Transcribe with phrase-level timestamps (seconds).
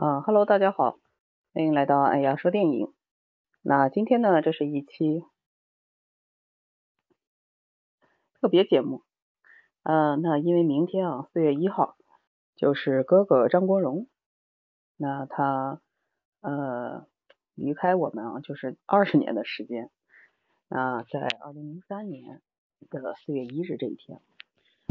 [0.00, 0.98] 啊哈喽，大家好，
[1.52, 2.90] 欢迎来到哎呀说电影。
[3.60, 5.26] 那今天呢，这是一期
[8.40, 9.02] 特别节目。
[9.82, 11.98] 嗯，那因为明天啊，四月一号
[12.56, 14.08] 就是哥哥张国荣，
[14.96, 15.82] 那他
[16.40, 17.06] 呃
[17.54, 19.90] 离开我们啊，就是二十年的时间。
[20.68, 22.40] 那在二零零三年
[22.88, 24.22] 的四月一日这一天，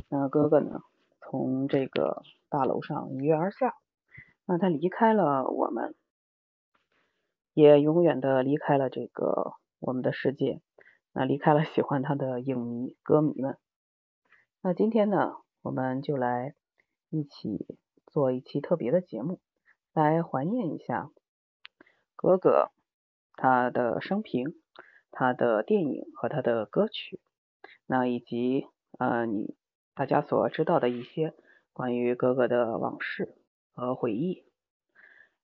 [0.07, 0.81] 那哥哥呢
[1.19, 3.73] 从这个大楼上一跃而下。
[4.51, 5.93] 那他离开了我们，
[7.53, 10.59] 也永远的离开了这个我们的世界，
[11.13, 13.59] 那离开了喜欢他的影迷、歌迷们。
[14.63, 16.55] 那今天呢，我们就来
[17.11, 17.77] 一起
[18.07, 19.39] 做一期特别的节目，
[19.93, 21.11] 来怀念一下
[22.15, 22.71] 哥哥
[23.35, 24.55] 他的生平、
[25.11, 27.21] 他的电影和他的歌曲，
[27.85, 28.65] 那以及
[28.97, 29.55] 呃你
[29.93, 31.35] 大家所知道的一些
[31.71, 33.35] 关于哥哥的往事。
[33.79, 34.43] 和回忆。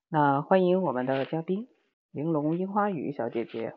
[0.09, 1.67] 那欢迎我们的嘉宾
[2.11, 3.73] 玲珑樱花雨小姐姐。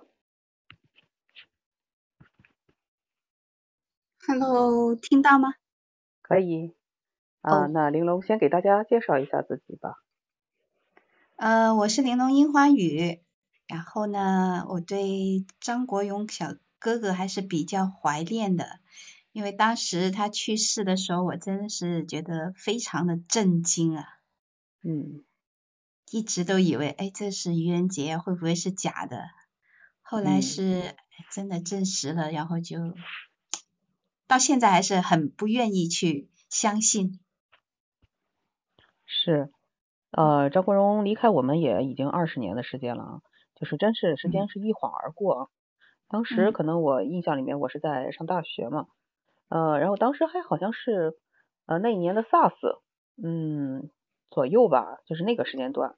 [4.26, 5.54] Hello，听到吗？
[6.20, 6.74] 可以。
[7.40, 10.02] 啊，那玲珑先给大家介绍一下自己吧。
[11.36, 13.22] 呃，我是玲珑樱花雨。
[13.68, 18.80] 然后呢，我对张国荣小哥哥还是比较怀念的，
[19.32, 24.17] 因为当时他去世的时候，我真的是觉得非常的震惊啊。
[24.82, 25.24] 嗯，
[26.10, 29.24] 一直都以为，哎，这是愚人节，会不会是假的？
[30.00, 30.94] 后来是
[31.32, 32.94] 真的证实了，然后就
[34.26, 37.20] 到现在还是很不愿意去相信。
[39.04, 39.52] 是，
[40.12, 43.20] 呃，张国荣离开我们也已经二十年的时间了啊，
[43.56, 45.50] 就是真是时间是一晃而过。
[46.08, 48.86] 当时可能我印象里面，我是在上大学嘛，
[49.48, 51.18] 呃，然后当时还好像是
[51.66, 52.80] 呃那一年的 SARS，
[53.22, 53.90] 嗯。
[54.30, 55.96] 左右吧，就是那个时间段。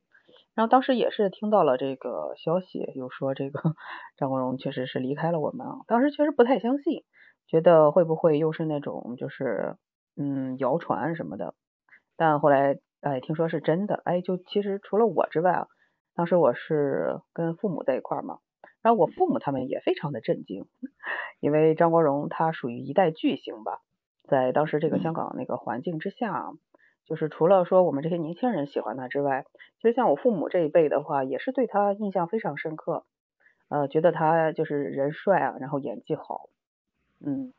[0.55, 3.61] 然后当时也是听到了这个消息，又说这个
[4.17, 5.79] 张国荣确实是离开了我们啊。
[5.87, 7.05] 当时确实不太相信，
[7.47, 9.77] 觉得会不会又是那种就是
[10.17, 11.55] 嗯谣传什么的。
[12.17, 15.67] 但后来哎听说是真的，哎就其实除了我之外啊，
[16.15, 18.39] 当时我是跟父母在一块儿嘛，
[18.83, 20.67] 然后我父母他们也非常的震惊，
[21.41, 23.79] 因为张国荣他属于一代巨星吧，
[24.29, 26.53] 在当时这个香港那个环境之下。
[27.11, 29.45] 就是除了说我们这些年轻人喜欢他之外，
[29.79, 33.05] 其实像我父母这一辈的话，也是对他印象非常深刻，
[33.69, 36.49] 呃，觉得他就是人帅啊，然后演技好，
[37.19, 37.53] 嗯，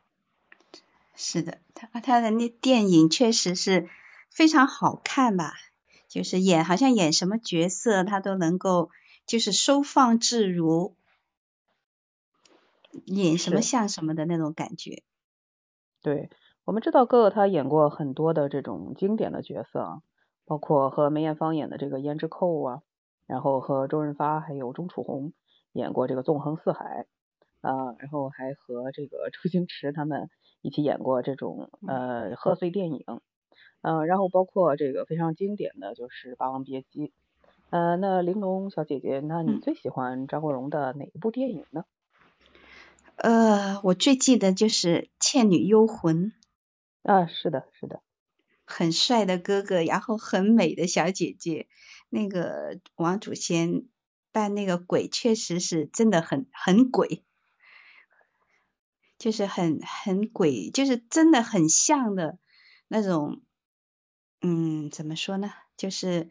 [1.16, 3.90] 是的，他他的那电影确实是
[4.30, 5.52] 非常好看吧，
[6.08, 8.90] 就是演好像演什么角色他都能够
[9.26, 10.96] 就是收放自如，
[13.04, 15.04] 演什么像什么的那种感觉，
[16.02, 16.30] 对。
[16.64, 20.02] 我们知道哥哥他演过很多的这种经典的角色啊，
[20.46, 22.82] 包括和梅艳芳演的这个胭脂扣啊，
[23.26, 25.34] 然后和周润发还有钟楚红
[25.74, 27.08] 演过这个纵横四海
[27.62, 30.30] 啊，然后还和这个周星驰他们
[30.62, 33.04] 一起演过这种呃贺岁电影，
[33.82, 37.12] 嗯，然后包括这个非常经典的就是霸王别姬，
[37.72, 41.86] 呃，那玲珑小姐姐，那你最喜欢张国荣的哪一部电影呢？
[43.16, 46.28] 呃，我最记得就是《倩女幽魂》。
[47.04, 48.02] 啊，是的，是的，
[48.66, 51.68] 很帅的哥哥，然后很美的小姐姐，
[52.10, 53.86] 那个王祖贤
[54.32, 57.24] 扮那个鬼，确实是真的很很鬼，
[59.18, 62.38] 就是很很鬼，就是真的很像的
[62.88, 63.42] 那种，
[64.42, 65.52] 嗯，怎么说呢？
[65.78, 66.30] 就是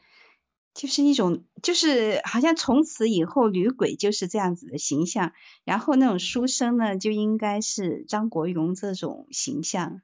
[0.73, 5.33] 就是一种，就是好像从此以后女鬼就是这样子的形象，
[5.65, 10.01] 然后那种书生呢，就应该是张国荣这种形象。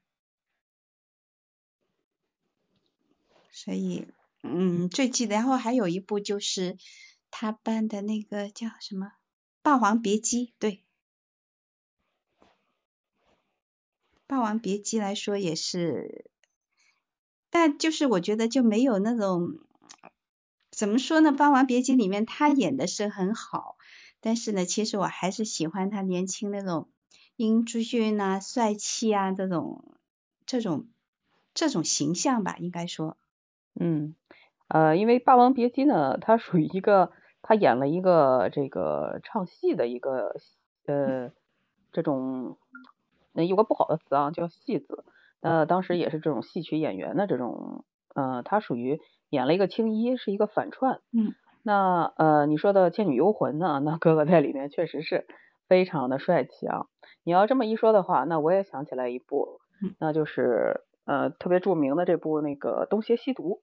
[3.57, 4.07] 所以，
[4.43, 6.77] 嗯，最记得，然后还有一部就是
[7.31, 9.07] 他扮的那个叫什么
[9.63, 10.73] 《霸王别姬》，对，
[14.27, 16.31] 《霸王别姬》来说也是，
[17.49, 19.59] 但就是我觉得就没有那种，
[20.71, 23.79] 怎么说呢，《霸王别姬》里面他演的是很好，
[24.21, 26.91] 但是呢，其实我还是喜欢他年轻那种
[27.37, 29.97] 英俊啊、帅气啊这种
[30.45, 30.91] 这种
[31.55, 33.17] 这种形象吧，应该说。
[33.79, 34.15] 嗯，
[34.69, 37.11] 呃，因为《霸王别姬》呢，它属于一个，
[37.43, 40.35] 他演了一个这个唱戏的一个
[40.87, 41.31] 呃
[41.93, 42.57] 这种，
[43.35, 45.05] 有个不好的词啊，叫戏子。
[45.41, 47.85] 呃，当时也是这种戏曲演员的这种，
[48.15, 51.01] 呃，他属于演了一个青衣，是一个反串。
[51.13, 51.35] 嗯。
[51.63, 53.81] 那呃，你说的《倩女幽魂》呢？
[53.85, 55.27] 那哥哥在里面确实是
[55.69, 56.87] 非常的帅气啊。
[57.25, 59.61] 你要这么一说的话，那我也想起来一部，
[59.99, 60.86] 那就是。
[61.07, 63.61] 呃，特别著名的这部那个《东邪西毒》，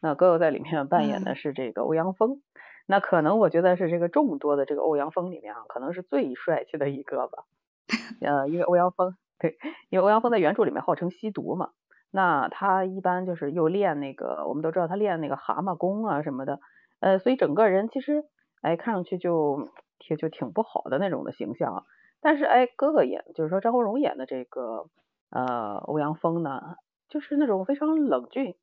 [0.00, 2.40] 那哥哥在里面扮演的是这个欧阳锋，
[2.86, 7.44] 那可能我觉得是这个众多的这个欧阳锋里面啊，可能是最帅气的一个吧。
[8.20, 9.56] 呃，因为欧阳锋对，
[9.90, 11.70] 因为欧阳锋在原著里面号称吸毒嘛，
[12.10, 16.58] 那他一般就是又练那个，我们都知道他练那个蛤蟆功啊什么的，
[17.00, 18.24] 呃，所以整个人其实
[18.62, 19.68] 哎看上去就
[19.98, 21.84] 挺就挺不好的那种的形象。
[22.20, 24.86] 但是哎，哥哥演就是说张国荣演的这个
[25.30, 26.76] 呃欧阳锋呢，
[27.08, 28.54] 就是那种非常冷峻，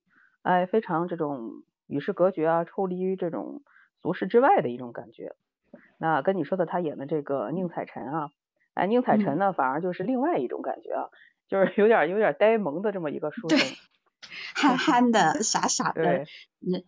[0.41, 3.63] 哎，非常这种与世隔绝啊，抽离于这种
[4.01, 5.35] 俗世之外的一种感觉。
[5.97, 8.31] 那跟你说的他演的这个宁采臣啊，
[8.73, 11.09] 哎，宁采臣呢反而就是另外一种感觉啊，
[11.47, 13.59] 就是有点有点呆萌的这么一个书生，
[14.55, 16.25] 憨憨的傻傻 的，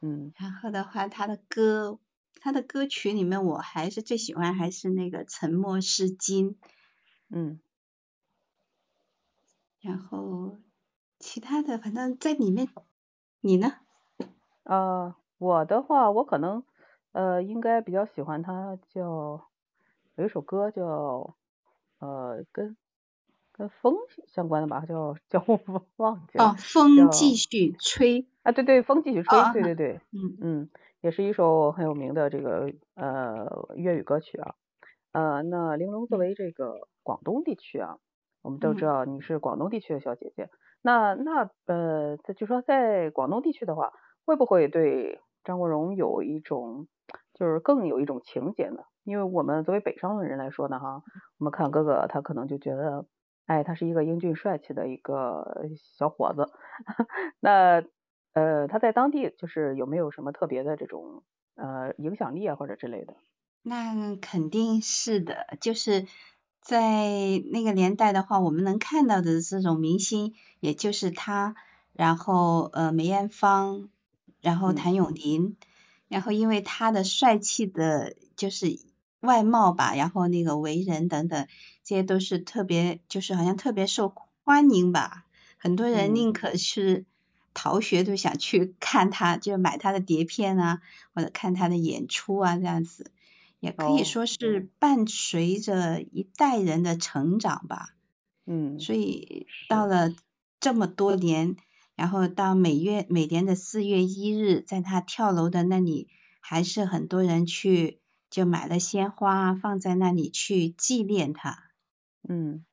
[0.00, 1.98] 嗯，然后的话他的歌。
[2.40, 6.50] 他的歌曲里面，我还是最喜欢还是那个《沉默是金》，
[7.30, 7.58] 嗯，
[9.84, 10.56] 然后
[11.18, 12.68] 其他的反正在里面，
[13.40, 13.74] 你呢？
[14.62, 16.64] 呃，我的话，我可能
[17.12, 19.46] 呃应该比较喜欢他叫
[20.16, 21.36] 有一首歌叫
[21.98, 22.76] 呃跟
[23.52, 23.94] 跟风
[24.26, 26.44] 相关的吧，叫叫我忘记了。
[26.44, 28.26] 哦，风继续吹。
[28.42, 30.70] 啊，对对，风继续吹，对对对，嗯嗯。
[31.02, 34.54] 也是一首很有名的这个呃粤语歌曲啊，
[35.12, 37.98] 呃，那玲珑作为这个广东地区啊，
[38.44, 40.50] 我们都知道你是广东地区的小姐姐，
[40.82, 43.92] 那那呃，就说在广东地区的话，
[44.24, 46.86] 会不会对张国荣有一种
[47.32, 48.84] 就是更有一种情结呢？
[49.02, 51.02] 因为我们作为北上的人来说呢，哈，
[51.38, 53.06] 我们看哥哥他可能就觉得，
[53.46, 55.64] 哎，他是一个英俊帅气的一个
[55.98, 56.46] 小伙子，
[57.40, 57.82] 那。
[58.34, 61.22] 呃，他在当地就是有没有什么特别的这种
[61.54, 63.14] 呃影响力啊或者之类的？
[63.62, 66.06] 那肯定是的，就是
[66.64, 71.54] 在那个年代的话，我们能看到的这种明星，也就是他，
[71.92, 73.90] 然后呃梅艳芳，
[74.40, 75.56] 然后谭咏麟，
[76.08, 78.80] 然后因为他的帅气的，就是
[79.20, 81.46] 外貌吧，然后那个为人等等，
[81.84, 85.26] 这些都是特别，就是好像特别受欢迎吧，
[85.58, 87.04] 很多人宁可是。
[87.56, 90.80] 逃学都想去看他，就买他的碟片啊，
[91.14, 93.12] 或者看他的演出啊，这样子，
[93.64, 97.94] 也可以说是伴随着一代人的成长吧。
[98.44, 98.78] 嗯。
[98.78, 100.14] 所以到了
[100.60, 101.56] 这么多年，
[101.94, 106.08] 然后到每月每年的四月一日，在他跳楼的那里，
[106.40, 111.70] 还是很多人去就买了鲜花放在那里去纪念他。
[112.28, 112.64] 嗯。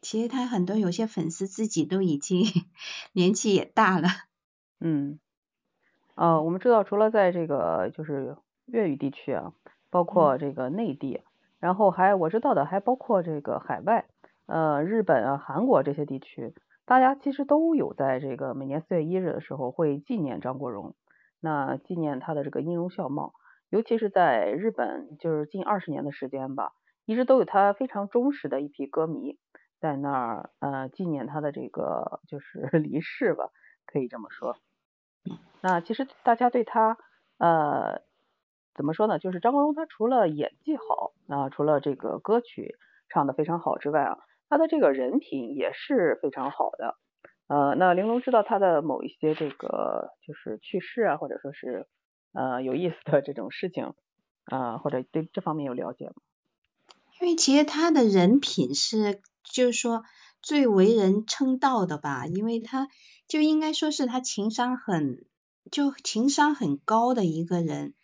[0.00, 2.46] 其实他很多有些粉丝自己都已经
[3.12, 4.08] 年纪也大了。
[4.80, 5.18] 嗯，
[6.14, 9.52] 呃，我们知道除了在这个就是粤语地区啊，
[9.90, 11.22] 包括这个内地，
[11.58, 14.06] 然后还我知道的还包括这个海外，
[14.46, 20.94] 呃，日本啊、韩国这些地区，大家其实都有在这个每年四月一日的时候会纪念张国荣，
[21.40, 23.32] 那纪念他的这个音容笑貌，
[23.70, 26.72] 尤其是在日本，就是近二十年的时间吧，
[27.04, 29.38] 一直都有他非常忠实的一批歌迷。
[29.80, 33.50] 在那儿呃纪念他的这个就是 离世吧，
[33.86, 34.56] 可以这么说。
[35.60, 36.98] 那其实大家对他
[37.38, 38.00] 呃
[38.78, 39.18] 怎么说呢？
[39.18, 42.76] 就是张国荣他除了演技好啊，除了这个歌曲
[43.10, 44.18] 唱的非常好之外啊，
[44.48, 46.96] 他的这个人品也是非常好的。
[47.48, 51.86] 呃，那玲珑知道他的某一些这个就是去世啊，或者说是
[52.32, 53.92] 呃有意思的这种事情
[54.44, 56.14] 啊，或者对这方面有了解吗？
[57.20, 59.20] 因为其实他的人品是。
[59.50, 60.02] 就是说
[60.42, 62.88] 最为人称道的吧，因为他
[63.26, 65.24] 就应该说是他情商很
[65.70, 67.94] 就情商很高的一个人，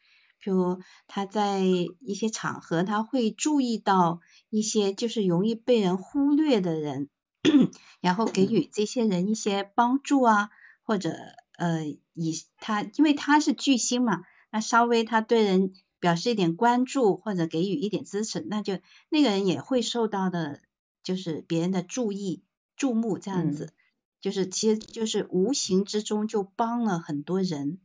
[0.45, 4.21] 比如他在一些场合他会注意到
[4.51, 7.09] 一些就是容易被人忽略的人，
[8.03, 10.51] 然后给予这些人一些帮助啊，
[10.83, 11.17] 或者
[11.57, 14.23] 呃以他因为他是巨星嘛，
[14.53, 20.61] 那稍微他对人表示一点关注或者给予一点支持，那就那个人也会受到的。
[21.03, 22.45] 就是别人的注意、
[22.77, 23.75] 注目这样子，
[24.23, 27.79] 就是其实就是无形之中就帮了很多人。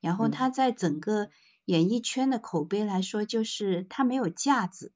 [0.00, 1.30] 然后他在整个
[1.64, 4.92] 演艺圈的口碑来说，就是他没有架子，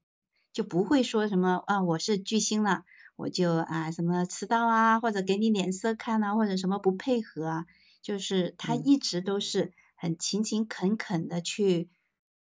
[0.53, 2.83] 就不会说什么啊我是巨星了，
[3.15, 7.65] 我就啊什么迟到啊，或者给你脸色看啊，或者什么不配合啊，
[8.01, 11.89] 就是他一直都是很勤勤恳恳的去，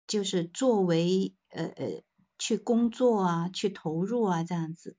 [0.07, 2.03] 就是作为呃呃
[2.37, 4.97] 去工作啊，去投入啊这样子。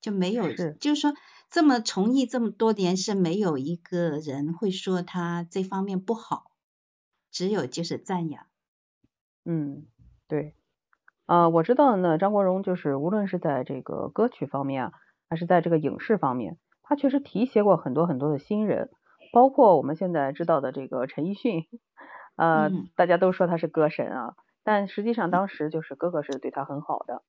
[0.00, 1.12] 就没有，就是说
[1.50, 6.52] 这么从艺这么多年是没有一个人会说他这方面不好，
[7.30, 8.46] 只有就是赞扬。
[9.44, 9.86] 嗯，
[10.26, 10.54] 对，
[11.26, 14.92] 啊，我知道呢，张国荣就是无论是在这个歌曲方面啊，
[15.28, 18.90] 还是在这个影视方面，他确实提携过很多很多的新人，
[19.32, 21.66] 包括我们现在知道的这个陈奕迅，
[22.36, 27.22] 呃，大家都说他是歌神啊，但实际上当时就是哥哥是对他很好的，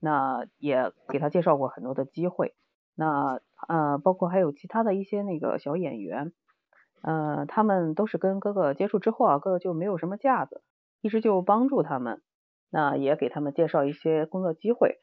[0.00, 2.54] 那也给他介绍过很多的机会，
[2.94, 6.32] 那呃，包括还有其他的一些那个小演员，
[7.02, 10.62] 呃，他们都是跟哥哥接触之后啊，哥哥就没有什么架子，
[11.00, 12.22] 一直就帮助他们，
[12.70, 14.98] 那也给他们介绍一些工作机会，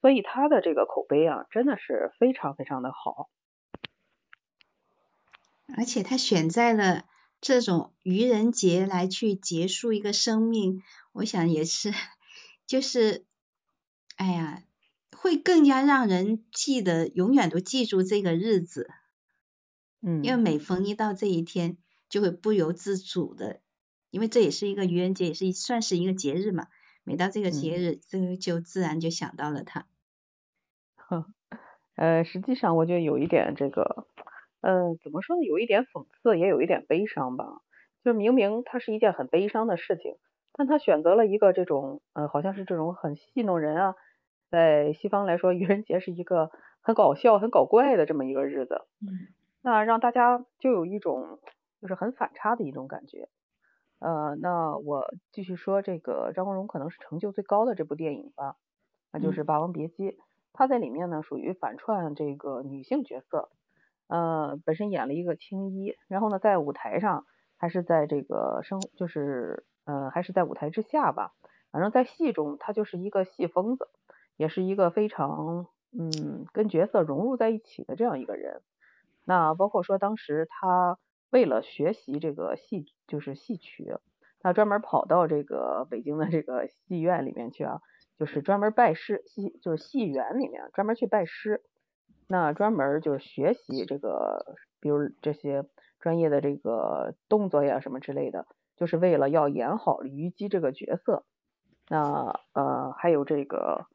[0.00, 3.28] 所以他的这个口碑啊，真的是非常非常的好。
[5.76, 7.04] 而且他选在了
[7.40, 11.92] 这种愚人节来去结束一个生命，我想也是，
[12.66, 13.26] 就是，
[14.16, 14.62] 哎呀，
[15.16, 18.88] 会更加让人记得，永远都记住这个日子。
[20.02, 20.22] 嗯。
[20.22, 21.78] 因为每逢一到这一天，
[22.08, 23.60] 就会不由自主的，
[24.10, 26.66] 因为这也是一个愚人节，也是算是一个节日嘛。
[27.04, 29.86] 每到这个节日，这个就自然就想到了他。
[30.96, 31.24] 哼，
[31.96, 34.06] 呃，实际上我觉得有一点这个。
[34.60, 35.42] 呃，怎么说呢？
[35.44, 37.60] 有一点讽刺，也有一点悲伤吧。
[38.04, 40.16] 就明明它是一件很悲伤的事情，
[40.52, 43.94] 但他选择了一个这种，呃，好像是这种很戏弄人啊。
[44.50, 46.50] 在西方来说，愚人节是一个
[46.80, 48.86] 很搞笑、很搞怪的这么一个日子。
[49.00, 49.28] 嗯。
[49.62, 51.38] 那让大家就有一种
[51.80, 53.28] 就是很反差的一种感觉。
[53.98, 58.56] 呃，那我继续说这个张国荣可能是成就最高的这部电影吧，
[59.12, 60.10] 那就是《霸王别姬》。
[60.52, 63.50] 他在里面呢属于反串这个女性角色。
[64.06, 67.26] 呃，本身演了一个青衣，然后呢，在舞台上
[67.58, 71.34] 还是在这个生，就是呃，还是在舞台之下吧。
[71.70, 73.88] 反正，在戏中他就是一个戏疯子，
[74.36, 78.62] 也是一个非常嗯跟角色融入在一起的这样一个人。
[79.28, 80.96] 那包括说当时他
[81.28, 83.94] 为了学习这个戏，就是戏曲，
[84.40, 87.82] 他专门跑到这个北京的这个戏院里面去啊，
[88.18, 91.60] 就是专门拜师，戏就是戏园里面专门去拜师。
[92.26, 95.66] 那专门就是学习这个，比如这些
[96.00, 101.26] 专业的这个动作呀什么之类的，就是为了要演好虞姬这个角色。
[101.90, 103.86] 那呃还有这个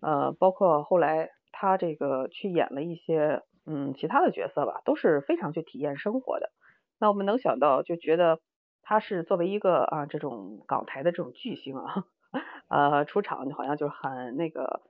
[0.00, 6.50] 呃，包括后来他这个去演了一些嗯其他的角色吧，都是非常去体验生活的。
[6.98, 8.40] 那我们能想到，就觉得
[8.82, 12.06] 他是作为一个啊这种港台的这种巨星啊，
[12.68, 14.80] 呃出场好像就很那个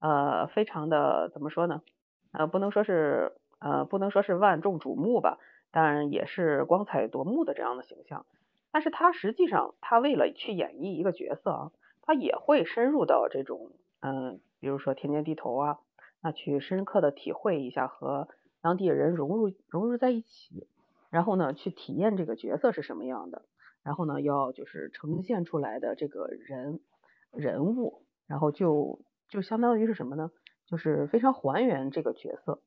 [0.00, 1.80] 呃非常的怎么说呢？
[2.32, 5.38] 呃，不能说是呃，不能说是万众瞩目吧，
[5.70, 8.26] 但也是光彩夺目的这样的形象。
[8.70, 15.78] 但是他实际上，他为了去演绎一个角色啊，他也会深入到这种嗯，比如说田间地头啊，
[16.26, 18.26] 那去深刻的体会一下和
[18.60, 20.66] 当地人融入融入在一起，
[21.08, 23.42] 然后呢，去体验这个角色是什么样的，
[23.84, 26.80] 然后呢，要就是呈现出来的这个人
[27.30, 30.32] 人物，然后就就相当于是什么呢？
[30.66, 32.60] 就是非常还原这个角色，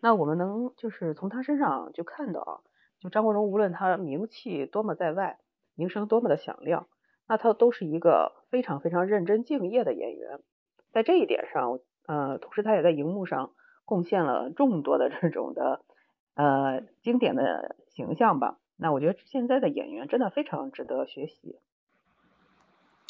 [0.00, 2.60] 那我们能就是从他身上就看到啊，
[3.00, 5.40] 就张国荣无论他名气多么在外，
[5.74, 6.86] 名声多么的响亮，
[7.26, 10.38] 那他都是一个非常非常认真敬业的演员，
[10.92, 13.52] 在这一点上，呃，同时他也在荧幕上
[13.84, 15.84] 贡献了众多的这种的
[16.34, 18.58] 呃经典的形象吧。
[18.76, 21.58] 那我觉得现在的演员真的非常值得学习。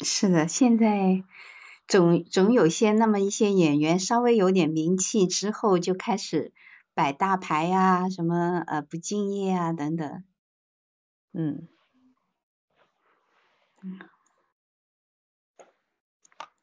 [0.01, 1.23] 是的，现在。
[1.85, 6.53] 总总有些那么一些演员稍微有点名气之后就开始
[6.93, 10.23] 摆大牌呀，什么呃不敬业啊等等。
[11.33, 11.67] 嗯。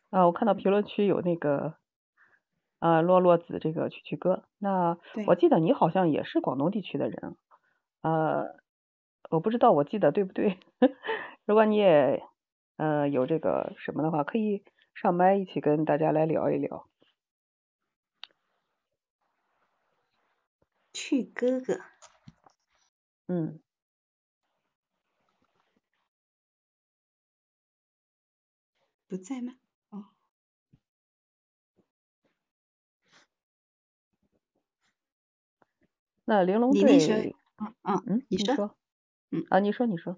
[0.08, 1.74] 啊，我看到评论区有那个
[2.80, 7.36] 啊洛洛子这个曲曲哥，那我记得你好像也是广东地区的人，
[8.02, 8.56] 呃，
[9.30, 10.58] 我不知道我记得对不对，
[11.46, 12.22] 如果你也
[12.76, 14.64] 呃有这个什么的话，可以。
[14.92, 16.86] 上麦一起跟大家来聊一聊。
[20.94, 21.78] 去哥哥。
[23.28, 23.60] 嗯。
[29.10, 29.59] 不在吗？
[36.30, 37.34] 那玲珑队。
[37.58, 38.76] 嗯嗯嗯，你说。
[39.32, 40.16] 嗯啊，你说你说。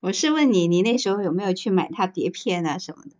[0.00, 3.10] 我是问你，你那时候有没有去买他碟片啊什么的？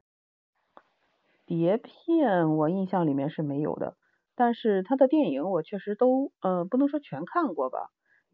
[1.44, 3.98] 碟片我印象里面是没有的，
[4.34, 7.90] 但是他的电影我确实都呃不能说全看过吧，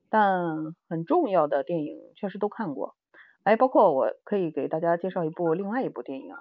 [0.08, 2.94] 但很重要的电影确实都看过。
[3.42, 6.38] 哎，包括我可以给大家介绍一部另外一部电影啊，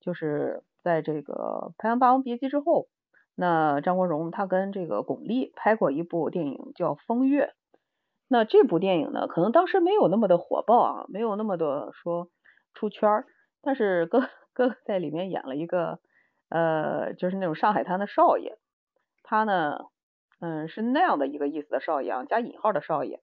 [0.00, 2.88] 就是在这个拍完《霸王别姬》之后，
[3.34, 7.46] 那张国荣他跟这个巩俐拍过一部电影叫《风月》。
[8.28, 12.30] 那这部电影呢，可能当时没有那么的火爆啊，没有那么的说
[12.72, 13.26] 出圈儿，
[13.62, 16.00] 但是哥哥在里面演了一个。
[16.50, 18.58] 呃，就是那种上海滩的少爷，
[19.24, 19.86] 他呢，
[20.38, 23.20] 嗯，是那样的一个意思的少爷，啊，加引号的少爷。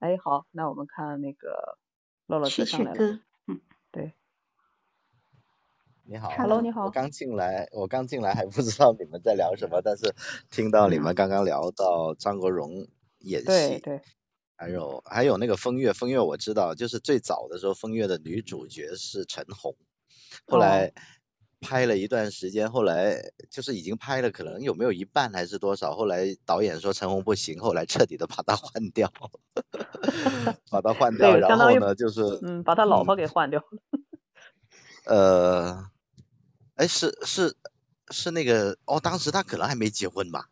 [0.00, 1.78] 哎，好，那我们看那个
[2.26, 2.98] 洛洛斯上来了。
[3.46, 3.60] 嗯，
[3.92, 4.14] 对。
[6.10, 6.86] 你好，Hello，你好。
[6.86, 10.12] 我刚进来，我刚进来还不知道你们在聊什么，但是
[10.50, 12.84] 听到你们刚刚聊到张国荣
[13.20, 14.00] 演戏，对对。
[14.56, 19.72] 还有还有那个风月，风月我知道，就是最早的时候，风月的女主角是陈红，
[20.48, 20.92] 后来
[21.60, 23.16] 拍了一段时间，后来
[23.48, 25.94] 就是已经拍了，可能有没有一半还是多少？
[25.94, 29.08] 后来导演说陈红不行，后来彻底的把她换掉，
[30.72, 33.66] 把她换掉，然后呢就是嗯，把他老婆给换掉了。
[35.06, 35.82] 呃，
[36.80, 37.54] 哎，是是
[38.08, 40.48] 是那个哦，当时他可能还没结婚吧？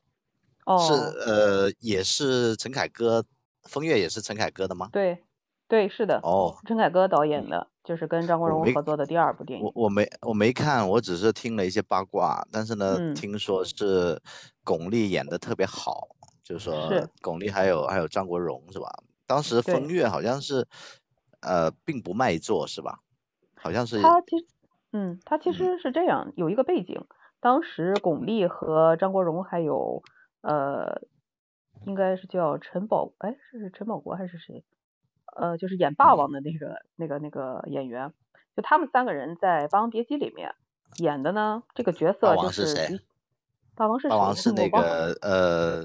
[0.66, 0.92] 哦，是
[1.30, 3.25] 呃，也是陈凯歌。
[3.64, 4.88] 风月也是陈凯歌的吗？
[4.92, 5.23] 对，
[5.66, 6.20] 对，是的。
[6.23, 9.64] 哦，陈凯歌导演的，就是跟张国荣合作的第二部电影。
[9.64, 12.47] 我我没我没看，我只是听了一些八卦。
[12.52, 14.21] 但是呢，听说是
[14.64, 16.08] 巩俐演的特别好，
[16.43, 16.91] 就是说
[17.23, 18.91] 巩俐还有还有张国荣是吧？
[19.26, 20.67] 当时风月好像是
[21.41, 23.00] 呃并不卖座是吧？
[23.54, 24.00] 好像是。
[24.00, 24.47] 他其实
[24.92, 27.06] 嗯，他其实是这样，有一个背景，
[27.40, 30.02] 当时巩俐和张国荣还有
[30.42, 31.02] 呃。
[31.86, 34.64] 应该是叫陈宝，哎，是陈宝国还是谁？
[35.36, 38.12] 呃，就是演霸王的那个、那个、那个演员，
[38.56, 40.56] 就他们三个人在《霸王别姬》里面
[40.96, 42.98] 演的呢，这个角色就是。
[43.76, 44.10] 霸王是谁？
[44.10, 45.84] 霸王是那个呃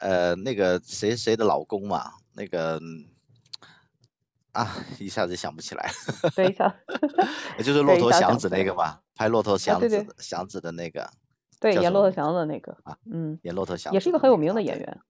[0.00, 2.14] 呃那个谁谁的老公嘛？
[2.34, 2.80] 那个
[4.58, 4.66] 啊，
[4.98, 5.88] 一下子想不起来。
[6.34, 6.74] 等一下。
[7.58, 11.08] 就是骆驼祥子那个嘛，拍骆驼祥子祥子的那个。
[11.60, 15.00] 对，演骆驼祥子那个啊，嗯，演骆驼祥也是一个很有名的演员。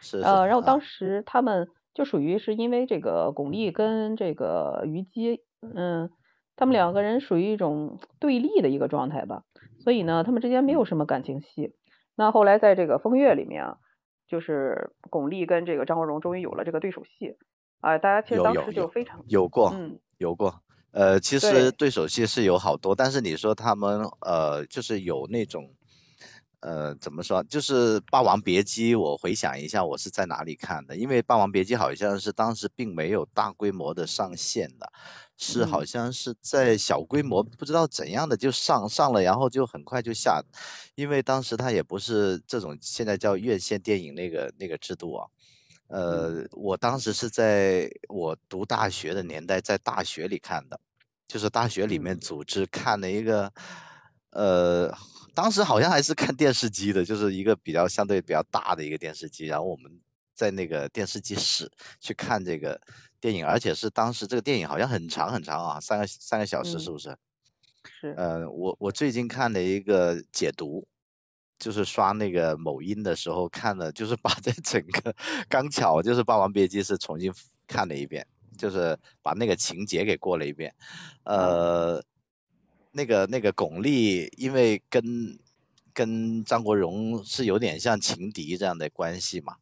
[0.00, 6.10] 是呃，然后当时他们就属于是因为这个巩俐跟这个虞姬，嗯，
[6.54, 9.42] 他们两个人属于一种对立的一个状态吧，
[9.82, 11.74] 所以呢，他们之间没有什么感情戏。
[12.16, 13.78] 那后来在这个《风月》里面啊，
[14.28, 17.36] 就是巩俐跟这个张国荣终于有了这个对手戏，
[17.84, 25.74] 啊，大家其实当时就非常有过，嗯，有过，呃，其实对手戏是有好多，但是你说他们呃，就是有那种。
[26.66, 27.44] 呃，怎么说？
[27.44, 30.96] 就是《霸王别姬》，我回想一下，我是在哪里看的？
[30.96, 34.90] 因为《霸王别姬》好像是当时并没有大规模的上线的，
[35.36, 40.42] 是好像是在小规模，不知道怎样的就上上了，然后就很快就下。
[40.94, 45.28] 因为当时它也不是这种现在叫院线电影那个那个制度啊。
[45.94, 50.80] 呃，我当时是在我读大学的年代，在大学里看的，
[51.28, 53.52] 就是大学里面组织看的一个，
[54.30, 54.92] 呃。
[55.36, 59.90] 当时好像还是看电视机的，就是一个比较相对比较大的一个电视机，然后我们
[60.32, 62.80] 在那个电视机室去看这个
[63.20, 67.16] 电影，而且是当时这个电影好像很长很长啊，三个三个小时是不是？
[67.82, 68.14] 是。
[68.16, 70.86] 呃，我我最近看了一个解读，
[71.58, 75.14] 就是刷那个某音的时候看的，就是把这整个
[75.48, 77.32] 刚巧就是《霸王别姬》是重新
[77.66, 78.26] 看了一遍，
[78.58, 80.74] 就是把那个情节给过了一遍，
[81.24, 82.02] 呃。
[82.96, 85.36] 那个那个巩俐，因为跟
[85.92, 89.56] 跟张国荣是有点像情敌这样的关系嘛，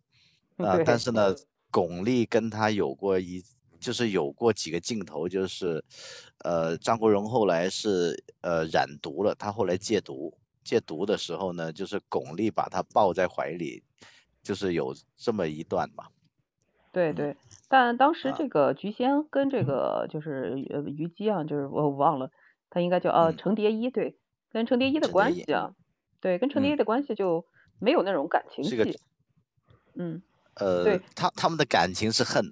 [0.59, 1.35] 啊，但是呢，
[1.71, 3.43] 巩俐跟他有过一，
[3.81, 5.83] 就是有过几个镜头，就是，
[6.41, 13.83] 呃，张国荣后来是呃染毒了，他后来戒毒，戒毒的时候呢，就是巩俐把他抱在怀里，
[14.43, 16.07] 就是有这么一段嘛。
[16.93, 17.37] 对对，
[17.69, 22.31] 但当时这个菊仙跟这个就是呃虞姬啊，就是我忘了。
[22.69, 24.17] 他应该叫啊程蝶衣，对，
[24.51, 25.75] 跟程蝶衣的关系啊，
[26.21, 27.47] 对，跟程蝶衣的关系就
[27.79, 28.99] 没有那种感情戏，
[29.95, 30.23] 嗯，
[30.55, 32.45] 呃，对，他他们的感情是恨，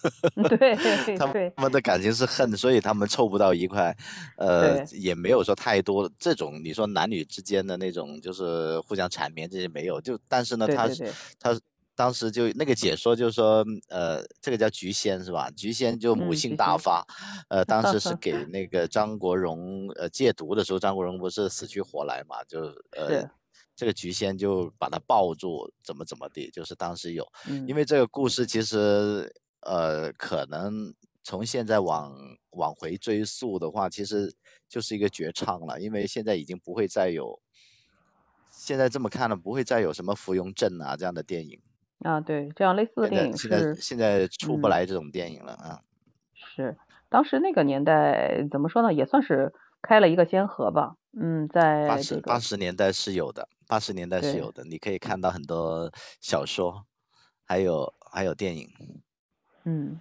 [0.48, 0.76] 对，
[1.16, 3.96] 他们的感情是恨，所以他们凑不到一块，
[4.36, 11.58] 呃，也没有说太多这种你说男女之间的那种就是互相缠绵这些没有，就但是呢，他是他。
[11.98, 15.50] 当时就那个解说就说，呃，这个叫菊仙是吧？
[15.56, 17.04] 菊仙就母性大发，
[17.48, 22.60] 呃，当时是 给那个张国荣呃戒毒的时候，张国荣不是死去活来嘛，就
[22.92, 23.28] 呃，
[23.78, 27.24] 这个菊仙就把他抱住，怎么怎么地，就是当时有，
[27.68, 32.12] 因为这个故事其实呃，可能从现在往
[32.50, 34.34] 往回追溯的话，其实
[34.68, 37.40] 就是一个绝唱了，因为现在已经不会再有，
[38.50, 41.60] 现在这么看了，不会再有什么芙蓉镇啊这样的电影。
[42.00, 45.78] 啊，对，这样类似的电影是现在现在出不来这种电影了啊。
[46.34, 46.76] 是，
[47.08, 50.96] 当时那个年代怎么说呢，也算是开了一个先河吧。
[51.16, 56.86] 嗯，在八十八十年代是有的，八十年代是有的，你可以看到很多小说，
[57.44, 58.68] 还有还有电影。
[59.64, 60.00] 嗯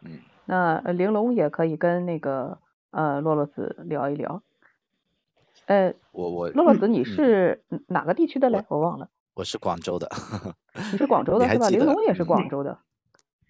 [0.00, 2.58] 嗯，那玲珑也可以跟那个
[2.92, 4.42] 呃洛洛子聊一聊。
[5.66, 8.64] 呃，我我洛洛子，你是哪个地区的嘞？
[8.68, 9.08] 我忘了。
[9.34, 10.08] 我是广州的。
[10.92, 11.68] 你是广州的是吧？
[11.68, 12.78] 玲珑也是广州的。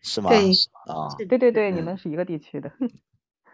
[0.01, 0.31] 是吗？
[0.31, 0.51] 对
[0.87, 2.73] 啊，对对对，你们是一个地区的。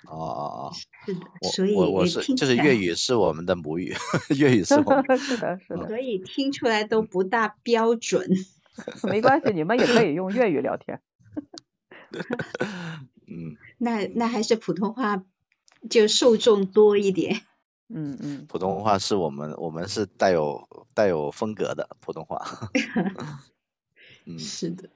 [0.04, 0.72] 哦哦哦。
[1.06, 1.20] 是的，
[1.52, 3.94] 所以我我是就是粤语是我们的母语，
[4.38, 5.04] 粤语是我们。
[5.18, 5.86] 是的，是的。
[5.86, 8.28] 所以听出来都不大标准。
[9.10, 11.00] 没关系，你们也可以用粤语聊天。
[13.26, 13.56] 嗯。
[13.78, 15.24] 那那还是普通话
[15.90, 17.40] 就受众多一点。
[17.88, 18.46] 嗯嗯。
[18.48, 22.70] 普通话是我们我们是带有带有风格的普通话。
[24.26, 24.88] 嗯，是的。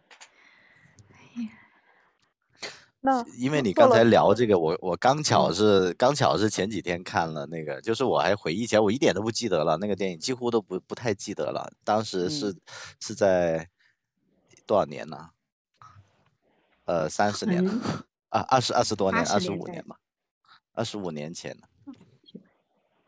[3.05, 11.69] 那因为你刚才聊这个，我我刚巧是刚巧是前几天看了那个，就是我还回忆起来，我一点都不记得了，那个电影几乎都不不太记得了。
[11.83, 12.55] 当时是
[13.01, 13.69] 是在
[14.67, 15.31] 多少年呢？
[16.85, 17.73] 呃，三十年了
[18.29, 19.97] 啊，二十二十多年，二十五年吧，
[20.73, 21.69] 二十五年前了。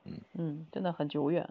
[0.05, 1.49] 嗯嗯，真的很久远。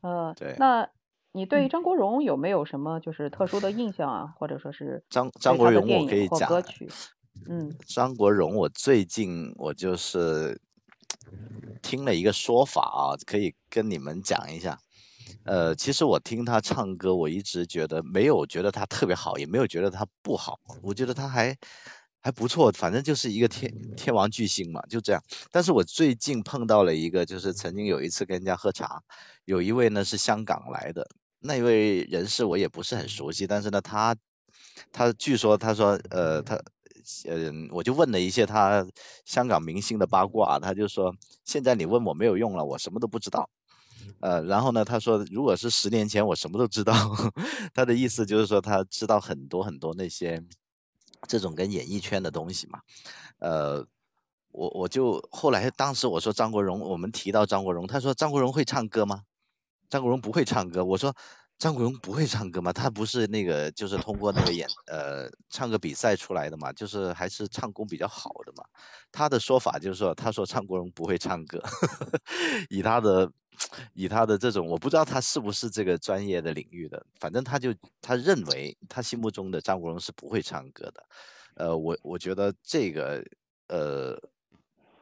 [0.00, 0.56] 呃，对。
[0.58, 0.88] 那
[1.30, 4.34] 你对张国荣有没有什么就是特殊的印象啊？
[4.36, 6.50] 或者说是张张国荣，我可以讲。
[7.48, 10.60] 嗯，张国荣，我最近我就是
[11.82, 14.78] 听了一个说法啊，可以跟你们讲一下。
[15.44, 21.56] 呃，其实我听他唱歌，我一直觉得没有觉得他特别好，也没有觉得他不好，我觉得他还
[22.20, 25.20] 还不错，反正就是一个天天王巨星嘛，就这样。
[25.50, 29.02] 但是我最近碰到了一个，就是曾经有一次跟人家喝茶，
[29.46, 31.08] 有一位呢是香港来的，
[31.40, 34.14] 那一位人士我也不是很熟悉，但是呢，他
[34.92, 36.60] 他据说他说，呃，他。
[37.28, 38.86] 嗯，我就问了一些他
[39.24, 43.48] 香港明星的八卦，他就说现在你问我没有用了，我什么都不知道。
[44.20, 46.92] 呃，然后呢，他说如果是十年前，我什么都知道。
[47.74, 50.42] 他的意思就是说他知道很多很多那些
[51.28, 52.80] 这种跟演艺圈的东西嘛。
[53.38, 53.86] 呃，
[54.50, 59.22] 我我就后来当时我说张国荣，我们提到张国荣，他说张国荣会唱歌吗？
[59.88, 60.84] 张国荣不会唱歌。
[60.84, 61.14] 我说。
[61.62, 62.72] 张国荣不会唱歌吗？
[62.72, 68.64] 他不是那个，就是通过那个演呃唱歌比赛出来的嘛，就是还是唱功比较好的嘛。
[69.12, 71.62] 他的说法就是说，他说张国荣不会唱歌，
[72.68, 73.30] 以他的
[73.94, 81.04] 以他的这种，我不知道他是不是这个专业的领域的，反正他就他认为他心目中的张国荣是不会唱歌的。
[81.54, 83.22] 呃，我我觉得这个
[83.68, 84.18] 呃。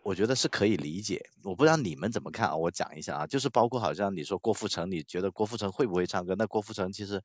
[0.02, 2.56] 我觉得是可以理解，我不知道你们怎么看啊？
[2.56, 6.34] 我讲一下啊，就是包括好像你说郭富城，你觉得郭富城会不会唱歌？
[6.38, 7.20] 那郭富城其实，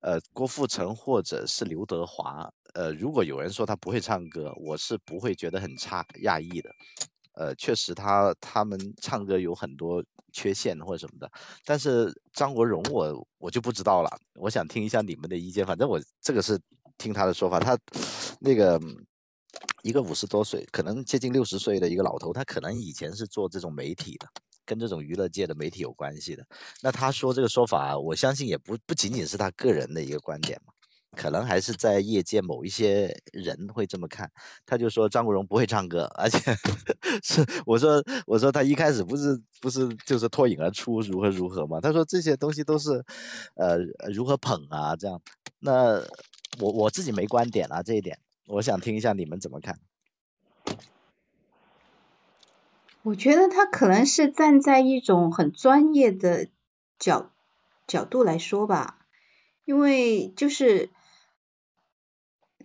[0.00, 6.70] 呃，郭富城或者是刘德华，呃，如果有人说他不会唱歌，我是不会觉得很差讶异的。
[7.32, 11.30] 呃，确实他他们唱歌有很多缺陷或者什么的，
[11.64, 15.64] 但是张国荣我我就不知道了，我想听一下你们的意见。
[15.66, 16.60] 反正我这个是
[16.98, 17.78] 听他的说法，他
[18.40, 18.78] 那个。
[19.82, 24.26] 一个五十多岁，可能接近六十岁的一个老头，他可能以前是做这种媒体的，
[24.64, 26.46] 跟这种娱乐界的媒体有关系的。
[26.80, 30.72] 那他说这个说法，我相信也不不仅仅是他个人的一个观点嘛，
[31.16, 34.30] 可能还是在业界某一些人会这么看。
[34.64, 36.38] 他就说张国荣不会唱歌，而且
[37.22, 41.78] 是我说我说他一开始不是不是就是脱颖而出如何如何嘛？
[41.78, 43.04] 他说这些东西都是
[43.56, 43.76] 呃
[44.10, 45.20] 如何捧啊这样。
[45.58, 46.02] 那
[46.58, 48.18] 我我自己没观点啊这一点。
[48.46, 49.78] 我想听一下你们怎么看。
[53.02, 56.48] 我觉得他可能是站在一种很专业的
[56.98, 57.30] 角
[57.86, 59.06] 角度来说吧，
[59.64, 60.90] 因为就是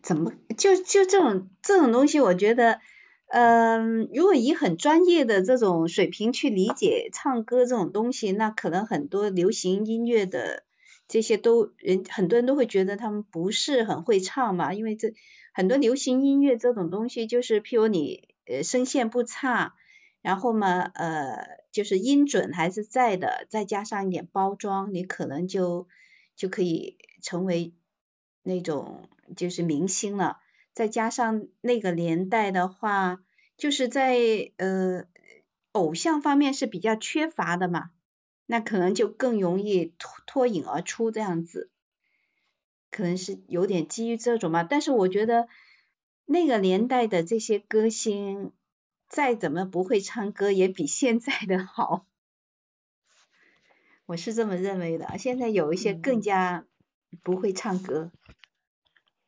[0.02, 2.80] 怎么就就这种这种东西，我觉得，
[3.28, 10.64] 嗯，如果以很专业的这种水平去理解唱歌这种东西，那可能很多流行音乐的
[11.10, 15.14] 这些都人很多人都会觉得他们不是很会唱嘛，因为这。
[15.60, 19.76] 很多流行音乐这种东西，就是譬如你呃声线不差，
[20.22, 25.90] 然后嘛呃就是音准还是在的，再加上一点包装，你可能就
[26.38, 27.74] 就可以成为
[28.42, 30.38] 那种就是明星了。
[30.72, 33.20] 再加上那个年代的话，
[33.58, 34.16] 就是在
[34.56, 35.08] 呃
[35.74, 37.92] 偶像方面是比较缺乏的嘛，
[38.46, 41.70] 那可能就更容易脱脱颖而出这样子。
[42.92, 45.48] 可能是有点基于这种嘛，但是我觉得
[46.26, 48.52] 那个年代的这些歌星
[49.08, 52.06] 再怎么不会唱歌，也比现在的好，
[54.06, 55.18] 我是这么认为的。
[55.18, 56.66] 现在有一些更加
[57.24, 58.12] 不会唱歌。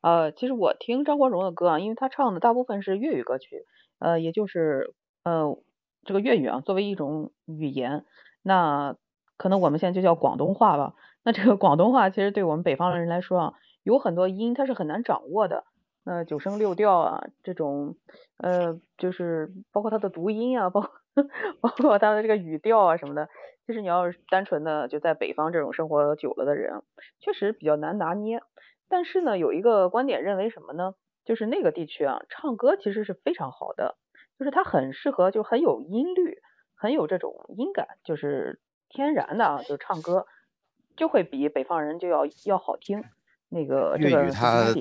[0.02, 3.66] 呃，其实我听张国荣的歌啊，因为他唱的大部分是粤语歌曲，
[4.00, 5.60] 呃，也就是呃
[6.04, 8.06] 这个粤语啊作为一种语言，
[8.42, 8.96] 那
[9.38, 10.96] 可能我们现在就叫广东话吧。
[11.24, 13.54] 那这个广东话其实对我们北方的人来说啊，
[13.84, 15.66] 有很多音它是很难掌握的。
[16.04, 17.96] 那九声六调啊，这种
[18.38, 20.82] 呃，就是包括它的读音啊，包
[21.62, 23.30] 包括它的这个语调啊什么的，
[23.68, 26.82] 其实你要是单纯的就在北方这种生活久了的人，
[27.20, 28.42] 确实比较难拿捏。
[28.90, 30.96] 但是呢，有一个观点认为什么呢？
[31.24, 33.96] 就是那个地区啊，唱歌其实是非常好的，
[34.40, 36.40] 就是它很适合，就很有音律，
[36.76, 40.26] 很有这种音感，就是天然的啊，就唱歌
[41.02, 43.04] 就会比北方人就要要好听。
[43.50, 44.72] 那个粤语它。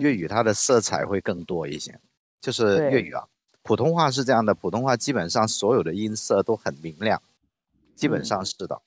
[0.00, 1.98] 粤语它的色彩会更多一些，
[2.40, 3.22] 就是粤语啊。
[3.62, 7.22] 普通话是这样的，普通话基本上所有的音色都很明亮，
[7.94, 8.82] 基本上是的，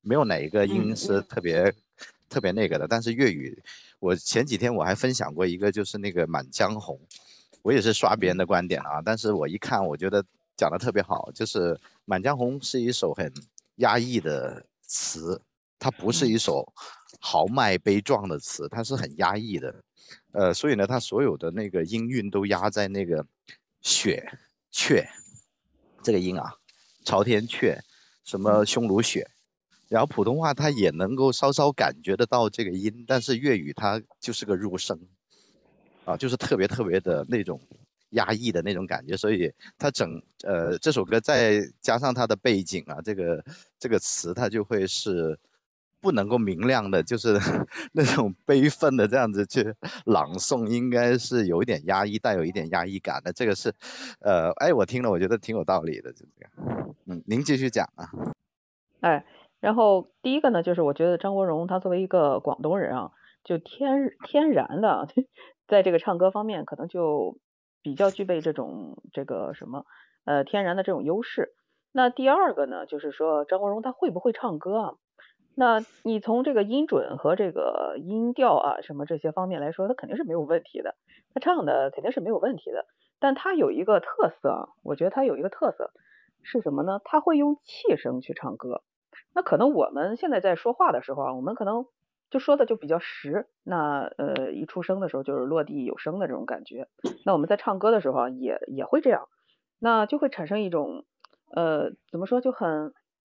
[0.00, 1.72] 没有哪一个音是特别
[2.30, 2.88] 特别那个的。
[2.88, 3.62] 但是粤语，
[3.98, 6.96] 我前几天我还分享过一个，就是那个《满江红》，
[7.62, 10.24] 我也是刷别人的观点啊，但是我一看，我觉得
[10.56, 11.74] 讲的特别好，就是
[12.06, 13.32] 《满江红》是一首很
[13.76, 15.40] 压抑的词，
[15.80, 16.72] 它不是一首
[17.18, 19.74] 豪迈悲壮的词，它是很压抑的。
[20.32, 23.24] 呃，所以呢，它所有的那个音韵都压在那个
[23.80, 24.30] 雪
[24.70, 25.08] 雀
[26.02, 26.54] 这个音啊，
[27.04, 27.78] 朝天阙，
[28.24, 29.26] 什么匈奴雪，
[29.88, 35.00] 然后普通话它也能够稍稍感觉得到这个音，但是粤语它就是个入声，
[36.04, 37.60] 啊，就是特别特别的那种
[38.10, 43.44] 压抑的那种感觉，所以它整呃这首歌再加上它的背景啊，这个
[43.78, 45.38] 这个词它就会是。
[46.00, 47.34] 不能够明亮的，就是
[47.92, 49.74] 那种悲愤的这样子去
[50.06, 53.32] 朗诵，应该是有一点压抑，带有一点压抑感的。
[53.32, 53.72] 这个是，
[54.20, 56.94] 呃，哎，我听了，我觉得挺有道理的，就这样。
[57.06, 58.08] 嗯，您继续讲啊。
[59.00, 59.24] 哎，
[59.60, 63.12] 然后第一个呢，就是我觉得张国荣他作为一个广东人啊，
[63.44, 65.08] 就天天然的，
[65.68, 67.38] 在这个唱歌方面，可能就
[67.82, 69.84] 比较具备这种这个什么
[70.24, 71.54] 呃天然的这种优势。
[71.92, 74.92] 那第二个呢，就是说张国荣他会不会唱歌啊？
[75.60, 80.94] 那你从这个音准和这个音调啊什么这些方面来说，他肯定是没有问题的，
[81.34, 82.86] 他唱的肯定是没有问题的。
[83.18, 85.90] 但他有一个特色，我觉得他有一个特色
[86.42, 87.02] 是什么呢？
[87.04, 88.80] 他会用气声去唱歌。
[89.34, 91.84] 那可能我们现在在说话的时候啊，我们可能
[92.30, 96.88] 就说的就比较实，那呃一出声的时候就是落地有声的这种感觉。
[97.26, 99.28] 那我们在唱歌的时候也也会这样，
[99.78, 101.04] 那就会产生一种
[101.54, 102.94] 呃怎么说就很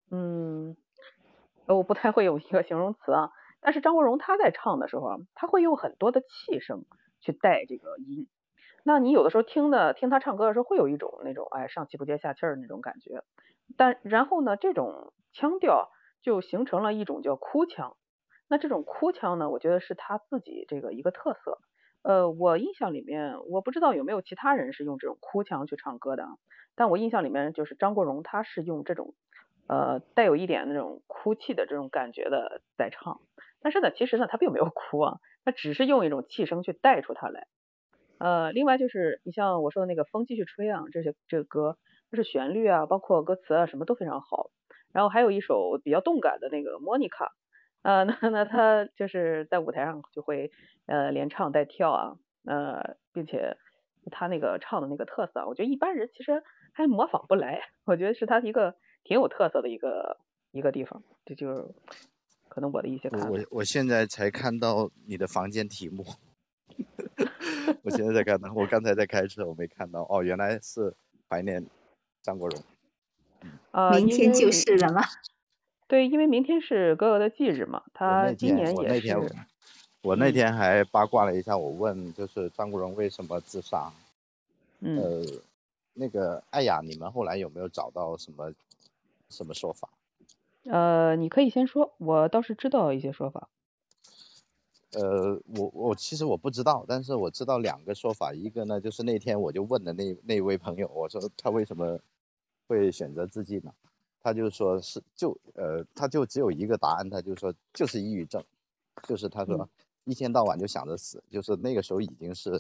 [0.09, 0.75] 嗯。
[1.67, 6.85] 呃，我不太会有一个形容词啊，但是张国荣他在唱的时候，他会用很多的气声
[7.21, 8.27] 去带这个音。
[8.83, 13.23] 那你有的时候听的听他唱歌的时候，会有一种那种哎上气不接下气儿那种感觉。
[13.77, 15.89] 但然后呢，这种腔调
[16.21, 17.97] 就形成了一种叫哭腔。
[18.47, 21.57] 那这种哭腔呢，我觉得是他自己这个一个特色。
[22.03, 26.27] 呃，我印象里面我不知道有没有其他人是用这种哭腔去唱歌的，
[26.75, 29.15] 但我印象里面就是张国荣他是用这种。
[29.67, 33.21] 呃，带有一点那种哭泣的这种感觉的在唱，
[33.61, 37.47] 但是呢，其实呢，他并没有哭啊，他只是用一种气声去带出它来。
[38.19, 41.77] 呃，另外就是你像我说的那个风继续吹啊，这些这个歌，
[42.11, 44.51] 它是旋律啊，包括歌词啊，什么都非常好。
[44.93, 47.33] 然后还有一首比较动感的那个莫妮卡，
[47.81, 50.51] 啊， 那那他就是在舞台上就会
[50.85, 52.13] 呃连唱带跳啊，
[52.45, 53.57] 呃，并且
[54.11, 58.75] 他那个唱的那个特色，我觉得一般人其实还模仿不来，我觉得是他一个。
[59.05, 60.17] 挺有特色的一个
[60.51, 61.63] 一个地方，这就是
[62.49, 63.29] 可能我的一些看法。
[63.29, 66.03] 我我现在才看到你的房间题目，
[67.83, 70.01] 我现在在看到，我刚才在开车，我没看到。
[70.09, 70.95] 哦，原来是
[71.29, 71.65] 怀念
[72.23, 72.63] 张国荣。
[73.69, 75.03] 啊，明天就是了吗？
[75.87, 79.15] 对，因为明天是哥哥的忌日嘛，他今年也是。
[80.01, 83.91] 我那天还八卦了一下，我问就是张国荣为什么自杀？
[84.79, 84.97] 嗯。
[84.97, 85.23] 呃，
[85.93, 88.51] 那个艾雅，你们后来有没有找到什么？
[89.35, 89.89] 什么说法？
[90.63, 93.49] 呃，你可以先说，我倒是知道一些说法。
[94.93, 98.33] 呃，我我其实我不知道，但是我知道两个说法。
[98.33, 101.99] 一个呢，就是那天我就问的那那位朋友，我说他为什么
[102.67, 103.73] 会选择自尽呢？
[104.21, 108.43] 他就说是就呃，他就只有一个答案，他就说就是抑郁症，
[109.07, 109.69] 就是他说
[110.05, 112.59] 一天到晚就想着死，就是那个时候已经是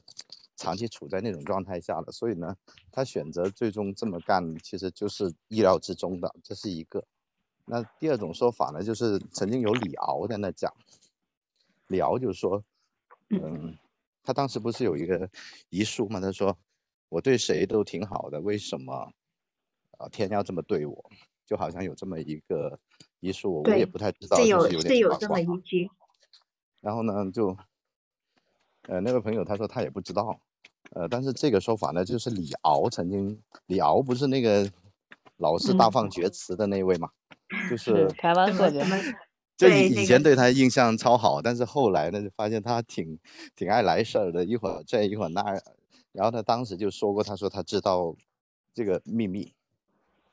[0.55, 2.55] 长期处在那种状态下了，所以呢。
[2.91, 7.03] 他选择最终这么干，其实就是意料之中的，这是一个。
[7.65, 10.73] 那第二种说法呢，就是曾经有李敖在那讲，
[11.87, 12.63] 李敖就说，
[13.27, 13.77] 嗯，
[14.23, 15.29] 他当时不是有一个
[15.67, 16.21] 遗书嘛？
[16.21, 16.57] 他说
[17.09, 19.11] 我对谁都挺好的，为什么
[19.97, 21.11] 啊天要这么对我？
[21.45, 22.79] 就好像有这么一个
[23.19, 25.91] 遗书，我也不太知道，是有是有这么一句。
[26.79, 27.57] 然后呢，就
[28.83, 30.39] 呃那位朋友他说他也不知道。
[30.91, 34.71] 呃，但是这个说法呢，就是李敖曾经，李敖不是那个
[35.37, 37.09] 老是大放厥词的那位嘛，
[37.69, 38.85] 就是台湾作家，
[39.57, 43.19] 就以以前对他印象超好，但是后来呢，就发现他挺
[43.55, 45.61] 挺爱来事儿的，一会儿这一会儿那儿。
[46.11, 48.15] 然后他当时就说过，他说他知道
[48.73, 49.53] 这个秘密，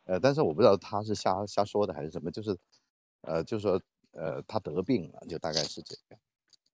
[0.04, 2.56] 呃，但是我不知道他是瞎瞎说的还是什么，就是
[3.22, 3.80] 呃，就说
[4.12, 6.16] 呃他得病了，就大概是这个。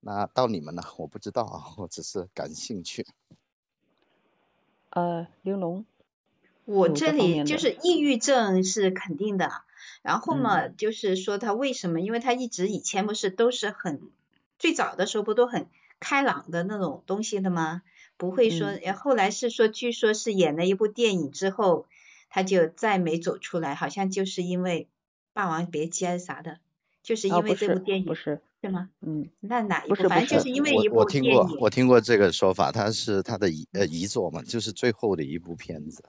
[0.01, 0.81] 那到你们呢？
[0.97, 3.05] 我不知道啊，我只是感兴趣。
[4.89, 5.85] 呃，玲珑，
[6.65, 9.51] 我这里就是抑郁症是肯定的。
[10.01, 11.99] 然后嘛，就是说他为什么？
[11.99, 14.01] 因为他一直以前不是都是很
[14.57, 15.67] 最早的时候不都很
[15.99, 17.81] 开朗的那种东西的吗？
[18.17, 21.85] 不会说，后来是说，据说是演了一部电影之后，
[22.29, 24.83] 他就再没走出来，好像就是因为
[25.33, 26.59] 《霸王别姬》还是啥的，
[27.03, 28.89] 就是因为这部电影，不是，是吗？
[28.99, 29.95] 嗯，那哪一部？
[30.09, 36.03] 反正就是因为一部我听过，我听过这个说法，他是他的遗呃遗作嘛，就是最后的一部片子，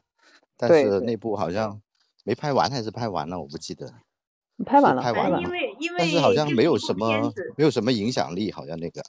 [0.56, 1.80] 但是那部好像。
[2.22, 3.40] 没拍完还是拍完了？
[3.40, 3.94] 我不记得。
[4.66, 5.40] 拍完了，拍完了。
[5.40, 9.00] 因为因为但是好像没有什么没有什么影响力，好像那个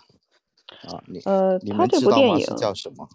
[0.87, 3.09] 啊，你呃，他这部电影叫什么？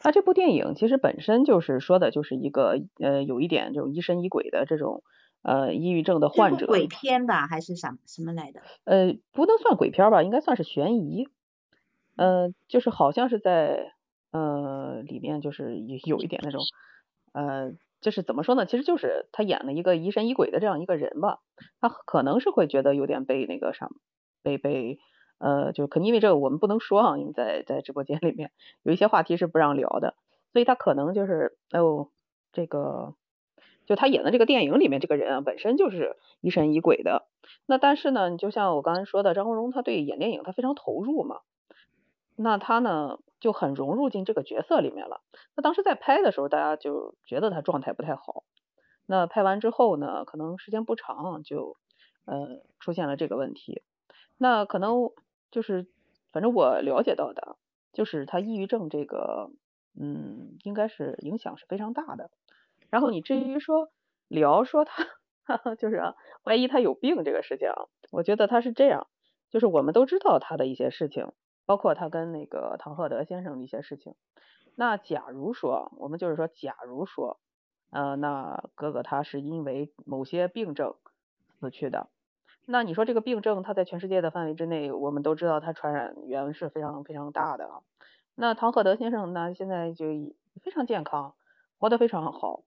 [0.00, 5.04] 他这部电影其实本身就是说的，就是一个呃，有一点这种疑神疑鬼的这种
[5.42, 6.66] 呃抑郁症的患者。
[6.66, 8.60] 鬼片吧，还是啥什么来的？
[8.84, 11.28] 呃，不能算鬼片吧，应该算是悬疑。
[12.16, 13.92] 呃，就是好像是在
[14.30, 16.62] 呃里面就是有有一点那种
[17.32, 17.72] 呃。
[18.02, 18.66] 就是怎么说呢？
[18.66, 21.38] 其实就是他演了一个疑神疑鬼的这样一个人吧，
[21.80, 23.88] 他可能是会觉得有点被那个啥，
[24.42, 24.98] 被被
[25.38, 28.50] 呃，就可能因为这个我们不能说啊，因为在在直播间里面
[28.82, 30.16] 有一些话题是不让聊的，
[30.52, 32.08] 所以他可能就是哦，
[32.52, 33.14] 这个
[33.86, 37.26] 就他演的这个电影里面这个人啊，本身就是疑神疑鬼的。
[37.66, 41.40] 那但是呢，你就像我刚才说的，张国荣他对演电影他非常投入嘛，
[42.36, 43.18] 那他呢？
[43.42, 45.20] 就很融入进这个角色里面了。
[45.56, 48.44] 那当时在拍的时候，大家就觉得他状态不太好。
[49.04, 51.76] 那拍完之后呢，可能时间不长，就
[52.24, 53.82] 呃出现了这个问题。
[54.38, 55.10] 那可能
[55.50, 55.88] 就是
[56.30, 57.56] 反正我了解到的，
[57.92, 59.50] 就是他抑郁症这个，
[59.98, 62.30] 嗯，应该是影响是非常大的。
[62.92, 63.88] 然后你至于说
[64.28, 67.68] 聊说他 就是啊怀疑他有病这个事情，
[68.12, 69.08] 我觉得他是这样，
[69.50, 71.32] 就是我们都知道他的一些事情。
[71.64, 74.16] 包括他跟那个唐鹤德先生的一些事情，
[74.74, 77.38] 那假如说我们就是说，假如说，
[77.90, 80.96] 呃，那哥哥他是因为某些病症
[81.60, 82.08] 死去的，
[82.66, 87.82] 那你说这个病症他在全世界的范围之内，我们都知道他传染源是非常非常大的啊。
[88.34, 90.06] 那唐鹤德先生呢，现在就
[90.62, 91.36] 非常健康，
[91.78, 92.64] 活得非常好。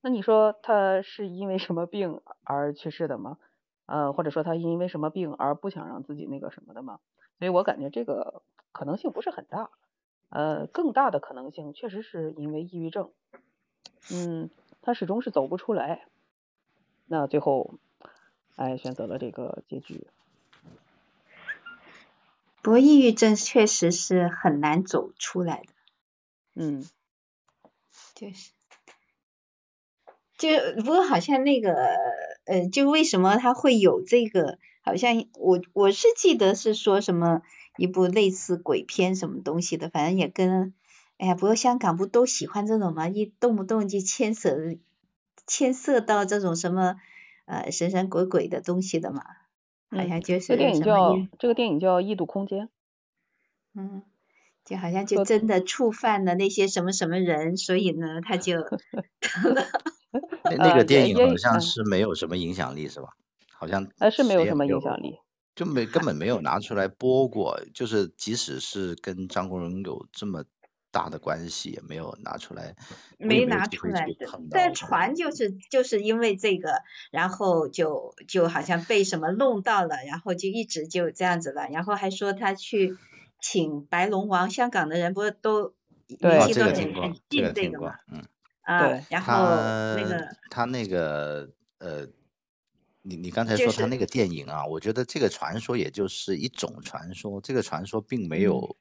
[0.00, 3.38] 那你说他是因为什么病而去世的吗？
[3.86, 7.00] 呃，或者说他因为什么病而不想让自己那个什么的吗？
[7.38, 9.70] 所以我感觉这个可能性不是很大，
[10.28, 13.10] 呃，更大的可能性确实是因为抑郁症，
[14.12, 14.48] 嗯，
[14.80, 16.06] 他始终是走不出来，
[17.06, 17.74] 那最后，
[18.56, 20.06] 哎，选择了这个结局。
[22.62, 25.72] 不过抑郁症确实是很难走出来的，
[26.54, 26.84] 嗯，
[28.14, 28.52] 就是，
[30.40, 30.48] 就
[30.82, 31.74] 不过好像那个，
[32.46, 34.58] 呃，就为什么他会有这个？
[34.82, 37.42] 好像我我是记得是说什么
[37.76, 40.72] 一部类似鬼片什么东西的，反正也跟
[41.18, 43.06] 哎呀，不过香港不都喜欢这种吗？
[43.06, 44.56] 一动不动就牵涉
[45.46, 46.96] 牵涉到这种什么
[47.44, 49.22] 呃神神鬼鬼的东西的嘛，
[49.90, 52.66] 好像就是这个电影叫这个电影叫《异度空间》，
[53.74, 54.02] 嗯，
[54.64, 58.62] 就好像就真的触犯了那些什么什么人，所以呢他就
[60.58, 63.08] 那个电影好像是没有什么影响力是吧？
[63.52, 65.18] 好像呃是没有什么影响力，
[65.54, 70.44] 就没根本没有拿出来播过，就是即使是跟张国荣有这么
[70.90, 72.74] 大的关系，也没有拿出来，
[73.18, 74.26] 没拿出来的。
[74.50, 81.68] 但传就是就是因为这个，然后就就好像被什么弄到了，然后就一直就这样子了。
[81.70, 82.96] 然后还说他去
[83.40, 85.74] 请白龙王，香港的人不是都
[86.08, 88.24] 联系都很很近这个嘛，嗯
[88.70, 89.34] 啊，然后
[89.96, 92.06] 那个他那个呃。
[93.02, 98.76] 你你刚才说他那个电影啊，我觉得这个传说也就是一种传说，这个传说并没有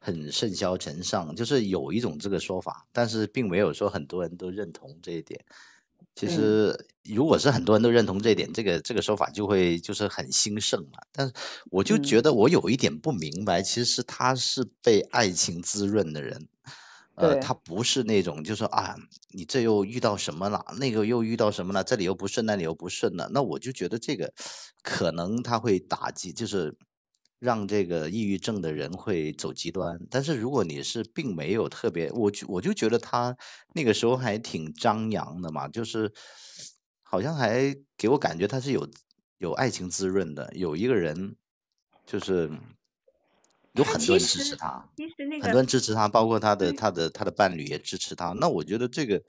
[0.00, 5.44] 很甚嚣尘上，就是有一种这个说法，但是并没有说很多人都认同这一点。
[6.16, 10.98] 其实如果是很多人都认同这一点，这个这个说法就会就是很兴盛嘛。
[11.12, 11.32] 但是
[11.70, 16.48] 我就觉得我有一点不明白，其实他是被爱情滋润的人。
[17.16, 18.96] 呃，他不是那种，就说啊，
[19.30, 20.64] 你这又遇到什么了？
[20.78, 21.84] 那个又遇到什么了？
[21.84, 23.28] 这里又不顺，那里又不顺了。
[23.32, 24.32] 那我就觉得这个
[24.82, 26.74] 可能他会打击，就是
[27.38, 29.98] 让这个抑郁症的人会走极端。
[30.10, 33.36] 但是如果你是并没有特别，我就我就觉得他
[33.74, 36.12] 那个时候还挺张扬的嘛，就是
[37.02, 38.88] 好像还给我感觉他是有
[39.38, 41.36] 有爱情滋润的，有一个人
[42.06, 42.50] 就是
[43.72, 48.32] 有很多人支持他，其实那个很多人支持他，包括他的他的他的伴侣也支持他。
[48.32, 49.22] 那我觉得这个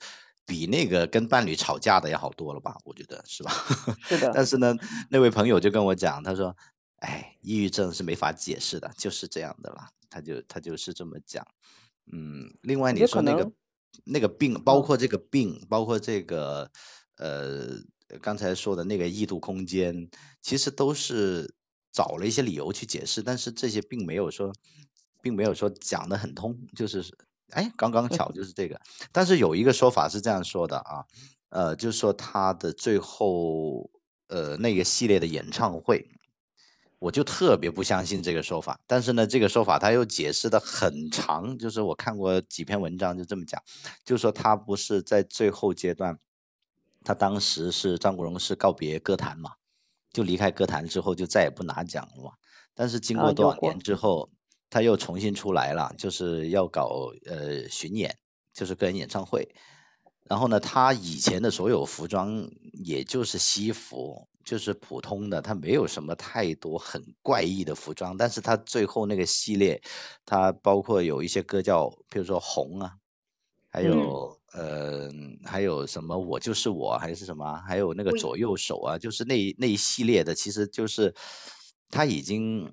[0.44, 2.76] 比那个跟伴侣吵架的要好多了吧？
[2.84, 3.50] 我觉得是吧？
[4.06, 4.74] 是的，但是呢，
[5.08, 6.54] 那位朋友就跟我讲，他说
[7.00, 11.46] ：“哎，抑郁症是没法解释的，就是这样的啦。”他就他就是这么讲。
[12.12, 13.50] 嗯，另外你说那个
[14.04, 16.70] 那个病，包嗯括这个病，包括这个
[17.16, 17.80] 呃
[18.20, 20.10] 刚才说的那个异度空间，
[20.42, 21.54] 其实都是
[21.94, 24.52] 找了一些理由去解释，但是这些并没有说，
[25.22, 27.02] 并没有说讲得很通，就是
[27.52, 28.78] 哎，刚刚巧就是这个。
[29.12, 31.04] 但是有一个说法是这样说的啊，
[31.50, 33.88] 呃，就是说他的最后
[34.26, 36.10] 呃那个系列的演唱会。
[37.00, 43.62] 我就特别不相信这个说法，但是呢，这个说法他又解释的很长，就是我看过几篇文章就这么讲，
[44.06, 46.18] 就说他不是在最后阶段，
[47.02, 49.50] 他当时是张国荣是告别歌坛嘛，
[50.14, 52.30] 就离开歌坛之后就再也不拿奖了嘛，
[52.72, 54.30] 但是经过过多少年之后，
[54.70, 58.16] 他又重新出来了，就是要搞呃巡演，
[58.52, 59.46] 就是个人演唱会。
[60.22, 68.16] 然后呢，他以前的所有服装也就是西服，就是普通的，他没有什么太多很怪异的服装。
[68.16, 69.82] 但是他最后那个系列，
[70.24, 72.92] 他包括有一些歌叫，比如说《红》啊，
[73.68, 75.10] 还有、呃，
[75.44, 81.14] 还有什么我就是我，还是什么啊，还有那个左右手啊，就是那一那一系列的，其实就是
[81.90, 82.72] 他已经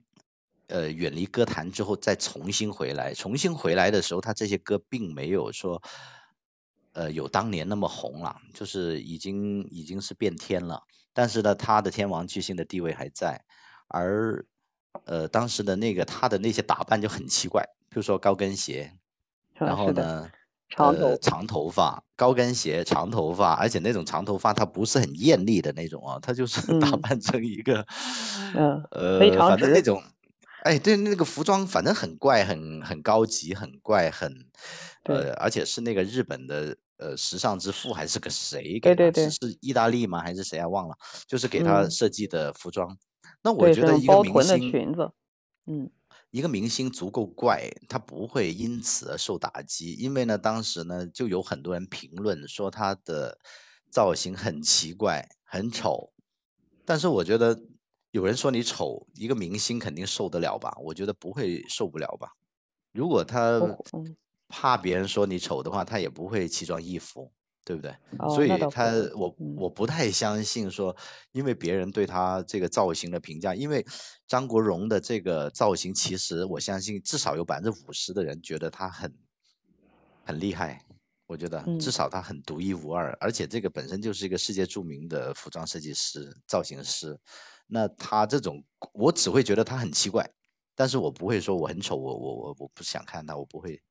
[0.67, 5.81] 呃远离歌坛之后再重新回来，重新回来的时候，他这些歌并没有说。
[6.93, 10.83] 呃，有当年那么红了，就是已经已经是变天了。
[11.13, 13.41] 但是呢，他的天王巨星的地位还在，
[13.87, 14.45] 而
[15.05, 18.91] 呃，当时的那个他的那些打扮就很奇怪，比如说高跟鞋，
[19.53, 20.29] 然后，呢，
[20.71, 27.85] 长头呃，长头发，高跟鞋，长头发，而且那种长头发它不是很艳丽的那种啊，它就是 打嗯扮成一个，
[28.55, 30.01] 嗯呃，反正那种，
[30.63, 34.33] 哎，对，那个服装反正很怪，很很高级，很怪，很，
[35.03, 38.95] 呃，而且是那个日本的呃时尚之父还是个谁给对？
[38.95, 40.21] 对对是是意大利吗？
[40.21, 40.67] 还是谁啊？
[40.67, 40.95] 忘了，
[41.27, 42.97] 就是给他嗯设计的服装。
[43.43, 45.11] 那我觉得一个明星，裙子，
[45.65, 45.89] 嗯
[46.31, 53.37] 一个明星足够怪，他不会因此而受打击，因为呢，当时呢就有很多人评论说他的
[53.91, 56.13] 造型很奇怪，很丑。
[56.85, 57.61] 但是我觉得
[58.11, 60.75] 有人说你丑，一个明星肯定受得了吧？
[60.81, 62.29] 我觉得不会受不了吧。
[62.93, 63.61] 如果他
[64.47, 67.31] 怕别人说你丑的话，他也不会奇装异服，
[67.63, 67.95] 对不对？
[68.19, 68.85] 哦所以他
[69.15, 70.95] 我嗯我不太相信说，
[71.31, 73.85] 因为别人对他这个造型的评价，因为
[74.27, 79.13] 张国荣的这个造型，其实我相信至少有百分之五十的人觉得他很
[80.23, 80.85] 很厉害。
[81.27, 87.17] 我觉得嗯至少他很独一无二，而且这个本身就是一个世界著名的服装设计师、造型师。
[87.67, 90.29] 那他这种，我只会觉得他很奇怪，
[90.75, 93.81] 但是我不会说我很丑，我我我我不想看他，我不会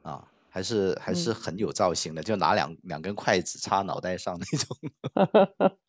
[0.00, 0.26] 啊，
[0.58, 4.76] 还是还是嗯很有造型的，就拿两两根筷子插脑袋上那种，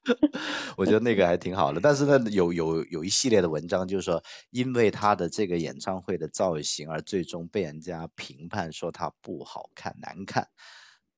[0.78, 1.82] 我觉得那个还挺好的。
[1.82, 10.48] 但是呢，有有有一系列的文章，就是说，因为他的这个演唱会的造型，而最终被人家评判说他不好看、难看，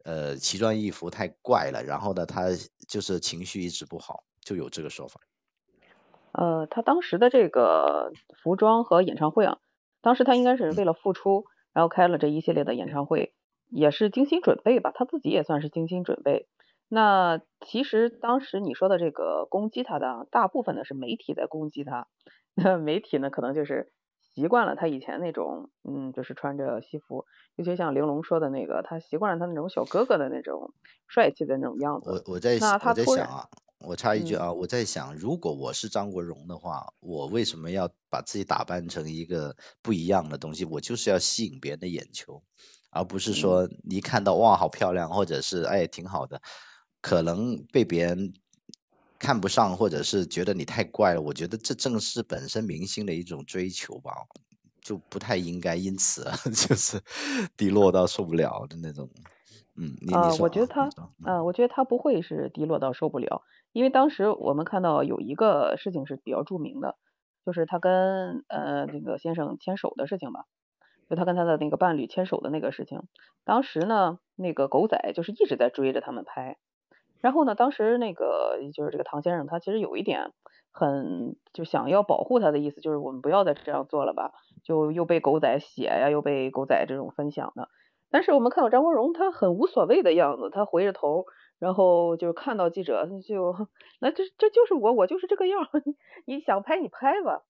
[0.05, 1.83] 呃，奇装异服太怪了。
[1.83, 2.47] 然后呢，他
[2.87, 5.19] 就是情绪一直不好，就有这个说法。
[6.31, 9.57] 呃，他当时的这个服装和演唱会啊，
[10.01, 11.43] 当时他应该是为了复出，
[11.73, 13.33] 然后开了这一系列的演唱会，
[13.71, 16.47] 也是精心准备吧，他自己也算是精心准备。
[16.87, 22.07] 那其实当时你说的这个攻击他的啊，大部分呢是媒体在攻击他，
[22.53, 30.73] 那媒体呢可能就是习惯了他以前那种，嗯，就是穿着西服，尤其像玲珑说的那个，他习惯了他那种小哥哥的那种
[31.07, 32.09] 帅气的那种样子。
[32.09, 33.47] 我我在那我在想啊，
[33.85, 40.65] 我插一句嗯啊，我在想，如果我是张国荣的话，我为什么要把自己打扮成一个不一样的东西？
[40.65, 42.41] 我就是要吸引别人的眼球，
[42.91, 46.39] 而不是嗯说你一看到哇好漂亮，或者是哎挺好的，
[47.01, 48.33] 可能被别人
[49.17, 51.21] 看不上，或者是觉得你太怪了。
[51.21, 54.11] 我觉得这正是本身明星的一种追求吧，
[54.81, 56.35] 就不太应该因此啊
[56.67, 57.01] 就是
[57.57, 59.09] 低落到受不了的那种。
[59.75, 66.97] 嗯，啊，我觉得他，你说，嗯呃，我觉得他不会是低落到受不了，因为当时我们看到有一个事情是比较著名的，
[67.45, 70.45] 就是他跟呃这个先生牵手的事情吧，
[71.11, 73.01] 就他跟他的那个伴侣牵手的那个事情。
[73.43, 76.55] 当时呢，那个狗仔就是一直在追着他们拍，
[77.19, 80.31] 然后呢，当时那个就是这个唐先生，他其实有一点
[80.71, 84.31] 很就想要保护他的意思，就是我们不要再这样做了吧，
[84.63, 87.67] 就又被狗仔写呀，又被狗仔这种分享的。
[88.09, 91.25] 但是我们看到张国荣，他很无所谓的样子，他回着头，
[91.59, 93.67] 然后就看到记者，就
[93.99, 95.67] 那这这就是我，我就是这个样，
[96.25, 97.43] 你想拍你拍吧。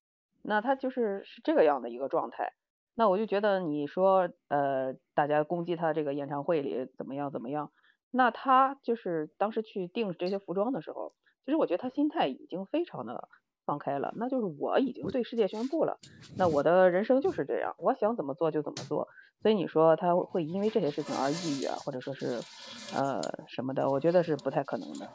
[0.44, 2.52] 那他就是是这个样的一个状态。
[2.94, 7.72] 那我就觉得你说呃，大家攻击他这个演唱会里怎么样怎么样，
[8.10, 11.14] 那他就是当时去定这些服装的时候，
[11.44, 13.28] 其实我觉得他心态已经非常的
[13.64, 16.00] 放开了，那就是我已经对世界宣布了，
[16.34, 19.08] 那我的人生就是这样，我想怎么做就怎么做。
[19.40, 22.46] 所以你说他会因为这些事情而抑郁啊，或者说是
[22.90, 25.06] 呃什么的，我觉得是不太可能的。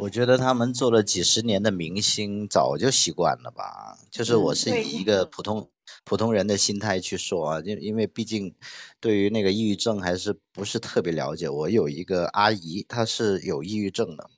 [0.00, 3.98] 我觉得他们做了几十年的明星，早就习惯了吧。
[4.10, 5.70] 就是我是以一个普通
[6.04, 8.54] 普通人的心态去说啊，因因为毕竟
[8.98, 11.50] 对于那个抑郁症还是不是特别了解。
[11.50, 14.30] 我有一个阿姨，她是有抑郁症的，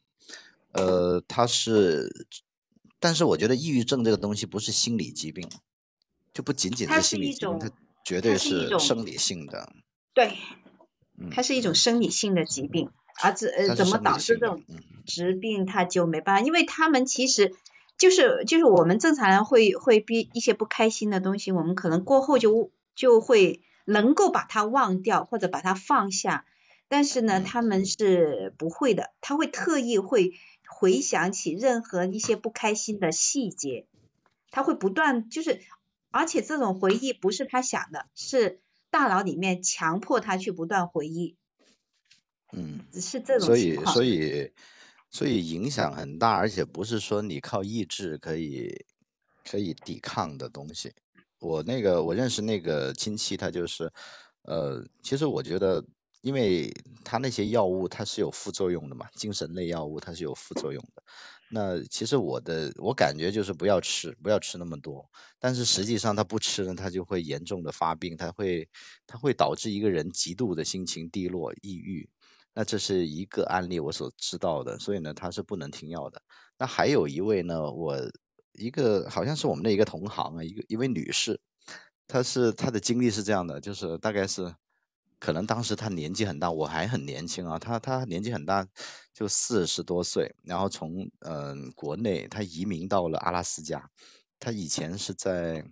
[0.72, 2.26] 呃，她是，
[2.98, 5.48] 但是我觉得抑郁症这个东西不是心理疾病。
[6.34, 7.70] 就不仅仅是心理疾病，它
[8.04, 9.70] 绝对是生理性的。
[10.12, 10.36] 对，
[11.30, 12.88] 它是一种生理性的疾病，
[13.20, 14.62] 而这呃怎么导致这种
[15.06, 17.54] 疾病，他就没办法，因为他们其实
[17.98, 26.44] 就是就是我们正常人会会逼一些不开心的东西，我们可能过后就就会能够把它忘掉或者把它放下，
[26.88, 30.32] 但是呢，他们是不会的，他会特意会
[30.68, 33.86] 回想起任何一些不开心的细节，
[34.50, 35.60] 他会不断就是。
[36.14, 38.60] 而且这种回忆不是他想的，是
[38.90, 41.36] 大脑里面强迫他去不断回忆。
[42.52, 44.52] 嗯，是这种所以，所以，
[45.10, 48.84] 所以影响很大，而且不是说你靠意志可以
[49.44, 50.92] 可以抵抗的东西。
[51.40, 53.90] 我那个我认识那个亲戚，他就是，
[54.42, 55.84] 呃，其实我觉得，
[56.20, 56.72] 因为
[57.02, 61.02] 他那些药物它是有副作用的嘛，精神类药物它是有副作用的。
[61.50, 65.04] 那其实我的我感觉就是不要吃，不要吃那么多。
[65.38, 68.68] 但是实际上他不吃呢，他就会严重的发病，他会
[69.06, 72.08] 他会导致一个人极度的心情低落、抑郁。
[72.54, 76.20] 那这是一个案例我所知道的，所以呢他是不能停药的。
[76.58, 77.96] 那还有一位呢，我
[78.52, 81.40] 一个好像是我们的一个同行啊，一个一位女士，
[82.06, 84.54] 她是她的经历是这样的，就是大概是。
[85.18, 87.56] 可能当时她年纪很大，我还很年轻啊。
[87.56, 88.66] 她她年纪很大，
[89.14, 93.88] 就四十多岁，然后从嗯国内她移民到了阿拉斯加，
[94.38, 95.64] 她以前是在。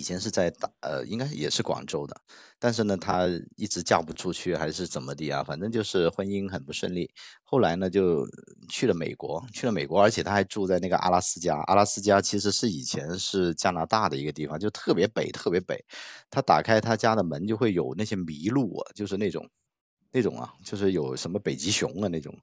[0.00, 2.16] 以前是在大呃，应该也是广州的，
[2.58, 3.26] 但是呢，她
[3.56, 5.44] 一直嫁不出去，还是怎么的啊？
[5.44, 7.10] 反正就是婚姻很不顺利。
[7.44, 8.26] 后来呢，就
[8.70, 11.54] 去了美国，去了美国，而且她还住在那个阿拉斯加。
[11.66, 15.84] 阿拉斯加其实是以前是加拿大的一个地方，就特别北，特别北。
[16.30, 19.46] 她打开她家的门，就会有那些麋鹿啊，就是那种
[20.12, 22.34] 那种啊，就是有什么北极熊啊那种，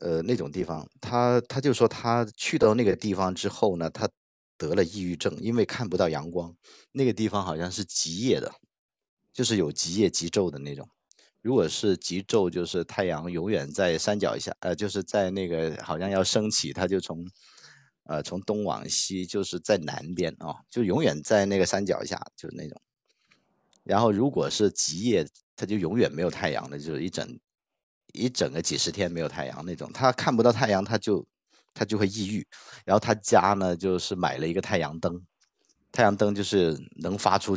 [0.00, 0.84] 呃，那种地方。
[1.00, 4.08] 她她就说，她去到那个地方之后呢，她。
[4.58, 6.54] 得了抑郁症，因为看不到阳光，
[6.92, 8.52] 那个地方好像是极夜的，
[9.32, 10.86] 就是有极夜极昼的那种。
[11.40, 17.24] 如果是极昼，就是太阳永远在山脚下，呃，就是在那个好像要升起，它就从，
[18.02, 22.78] 呃，从东往西，就是在南边啊，就永远在那个山脚下，就是那种。
[23.84, 27.38] 然后如果是极夜，它就永远没有太阳的，就是一整
[28.12, 31.24] 一整个几十天没有太阳那种，他看不到太阳，他就。
[31.78, 32.44] 他就会抑郁，
[32.84, 35.22] 然后他家呢就是买了一个太阳灯，
[35.92, 37.56] 太阳灯就是能发出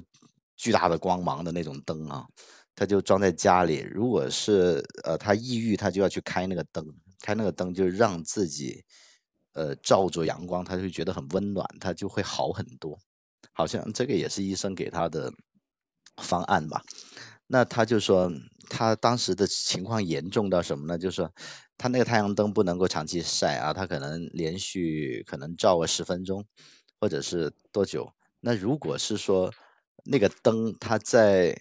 [0.55, 2.24] 巨大的光芒的那种灯啊，
[2.76, 3.80] 他就装在家里。
[3.91, 6.86] 如果是呃他抑郁，他就要去开那个灯，
[7.19, 8.86] 开那个灯就让自己
[9.53, 12.95] 呃照着阳光，他就觉得很温暖，他就会好很多。
[13.53, 15.34] 好像这个也是医生给他的
[16.17, 16.84] 方案吧。
[17.52, 18.32] 那他就说
[18.70, 20.97] 他当时的情况严重到什么呢？
[20.97, 21.32] 就是说。
[21.78, 26.45] 他那个太阳灯不能够长期晒啊，他可能连续可能照个十分钟，
[26.99, 28.08] 或者是多久？
[28.39, 29.52] 那如果是说
[30.04, 31.58] 那个灯它在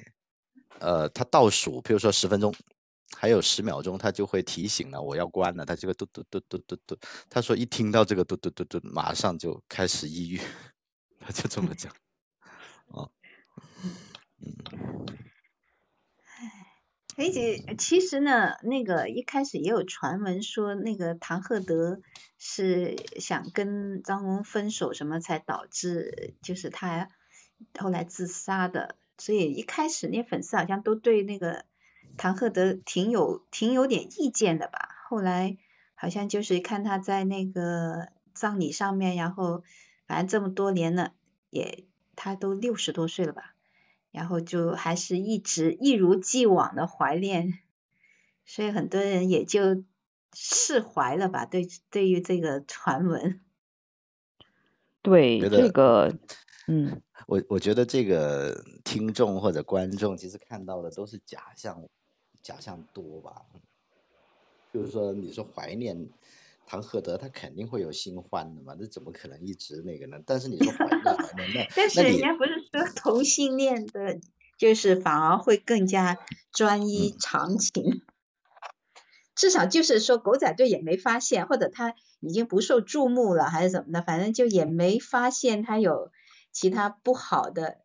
[0.79, 2.55] 呃它倒数，比如说十分钟，
[3.17, 6.99] 还有十秒钟，他就会提醒了我要关了，他这个嘟嘟嘟嘟嘟嘟，
[7.31, 10.39] 他说一听到这个嘟嘟嘟嘟，马上就开始抑郁，
[11.19, 11.91] 他就这么讲，
[12.89, 13.09] 啊，
[14.45, 15.20] 嗯。
[17.21, 22.01] 而且其实呢，那个一开始也有传闻说，那个唐鹤德
[22.39, 27.11] 是想跟张荣分手，什么才导致就是他
[27.79, 28.97] 后来自杀的。
[29.19, 31.67] 所以一开始那粉丝好像都对那个
[32.17, 34.89] 唐鹤德挺有挺有点意见的吧。
[35.07, 35.59] 后来
[35.95, 39.63] 好像就是看他在那个葬礼上面，然后
[40.07, 41.13] 反正这么多年了，
[41.51, 41.85] 也
[42.17, 43.55] 他都六十多岁了吧。
[44.11, 47.59] 然后就还是一直一如既往的怀念，
[48.45, 49.85] 所以很多人也就
[50.35, 51.47] 释怀了吧。
[51.47, 53.41] 对，对于这个传闻，
[55.03, 56.17] 对这个，
[56.67, 61.89] 嗯，我我觉得这个听众或者观众其实看到的都是假象，
[62.43, 63.43] 假象多吧。
[64.73, 66.09] 就是说，你说怀念
[66.65, 70.23] 唐鹤德，他肯定会有新欢的嘛，那怎么可能一直那个呢？
[70.25, 72.60] 但是你说怀念怀念，那 但是人家不是说
[72.97, 74.21] 同性恋的，
[74.59, 76.19] 就是反而会更加
[76.53, 78.03] 专一长情。
[79.35, 86.13] 至少就是说，狗仔队也没发现，或者他已经不受注目了，还是怎么的，反正就也没发现他有
[86.53, 87.79] 其他不好的，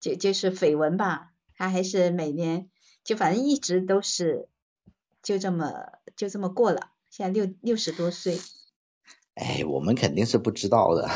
[0.00, 1.32] 就就是绯闻吧。
[1.56, 2.68] 他还是每年
[3.02, 4.48] 就反正一直都是
[5.22, 5.72] 就这么
[6.14, 8.38] 就这么过了，现在六六十多岁。
[9.34, 11.10] 哎，我们肯定是不知道的，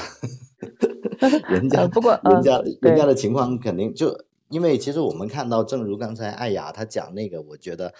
[1.49, 7.95] 人家不过人家人家的情况肯定就因为其实我们看到，正如刚才艾雅她讲那个，我觉得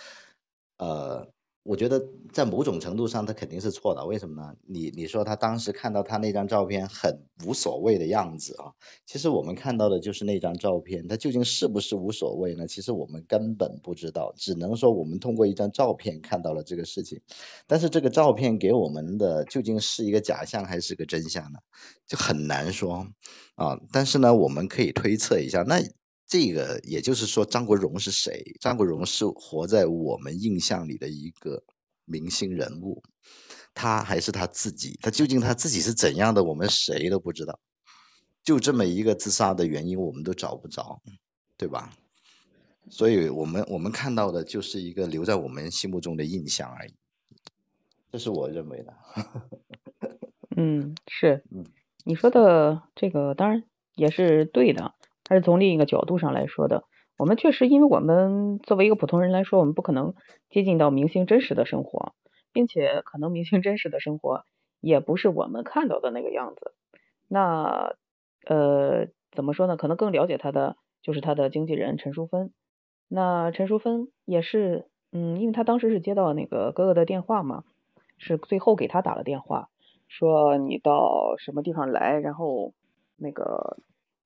[0.79, 1.29] 呃。
[1.71, 4.05] 我觉得在某种程度上，他肯定是错的。
[4.05, 4.53] 为什么呢？
[4.67, 7.17] 你你说他当时看到他那张照片很
[7.47, 8.73] 无所谓的样子啊，
[9.07, 12.67] 其实我们看到的就是那张照片，他究竟是不是无所谓呢？
[12.67, 17.21] 其实我们根本不知道，只能说我们通过一张照片看到了这个事情。
[17.69, 21.61] 但是这个照片给我们的究竟是一个假象还是个真相呢？
[22.05, 23.07] 就很难说
[23.55, 23.79] 啊。
[23.93, 25.81] 但是呢，我们可以推测一下，那。
[26.31, 28.41] 这个也就是说，张国荣是谁？
[28.61, 31.61] 张国荣是活在我们印象里的一个
[32.05, 33.03] 明星人物，
[33.75, 34.97] 他还是他自己？
[35.03, 36.45] 他究竟他自己是怎样的？
[36.45, 37.59] 我们谁都不知道。
[38.45, 41.03] 就这么一个自杀的原因，我们都找不着，
[41.57, 41.93] 对吧？
[42.89, 46.95] 所以我们我们看到的就是一个留在我们心目中的印象而已。
[48.13, 48.95] 这是我认为的。
[50.57, 51.67] 嗯，是，嗯，
[52.05, 53.65] 你说的这个当然
[53.97, 54.95] 也是对的。
[55.31, 56.83] 还是从另一个角度上来说的，
[57.17, 60.15] 我们确实，因为我们作为一个普通人来说，我们不可能
[60.51, 62.15] 接近到明星真实的生活，
[62.53, 64.43] 并且可能明星真实的生活
[64.81, 66.75] 也不是我们看到的那个样子。
[67.29, 67.95] 那
[68.45, 69.77] 呃，怎么说呢？
[69.77, 72.53] 可能更了解他的就是他的经纪人陈淑芬。
[73.07, 77.63] 那陈淑芬也是，嗯，因为他当时是接到那个哥哥的电话嘛，
[78.19, 79.69] 是最后给他打了电话，
[80.09, 82.73] 说你到什么地方来，然后
[83.17, 83.77] 那个。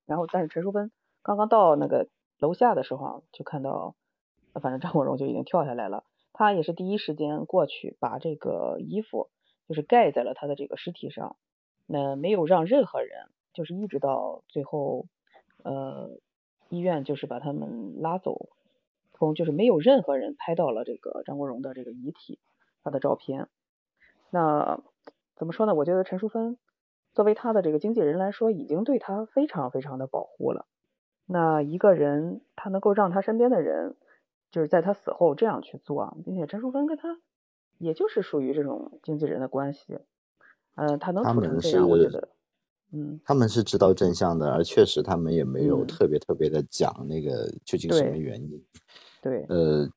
[0.07, 0.91] 然后，但是陈淑芬
[1.23, 3.95] 刚刚到那个楼下的时候，就看到，
[4.61, 6.05] 反正张国荣就已经跳下来了。
[6.33, 9.31] 他也是第一时间过去，把这个衣服
[9.69, 11.37] 就是盖在了他的这个尸体上，
[11.87, 15.07] 那没有让任何人，就是一直到最后，
[15.63, 16.19] 呃，
[16.69, 18.49] 医院就是把他们拉走，
[19.13, 22.39] 从就是没有任何人拍到了这个张国荣的这个遗体，
[22.83, 23.49] 他的照片。
[24.31, 24.83] 那
[25.37, 25.75] 怎么说呢？
[25.75, 26.59] 我觉得陈淑芬。
[27.15, 30.67] 作为他的这个经纪人来说，已经对他非常非常的保护了。
[31.27, 33.95] 那一个人，他能够让他身边的人，
[34.51, 37.19] 就是在他死后这样去做，并且陈淑芬跟他，
[37.79, 40.01] 也就是属于这种经纪人的关系。
[40.75, 42.29] 嗯，他能处成这样，我觉得，
[42.93, 48.63] 嗯，他们是知道真相的，而确实他们也没有特别特别的讲那个究竟什么原因。
[49.25, 49.89] 对，呃。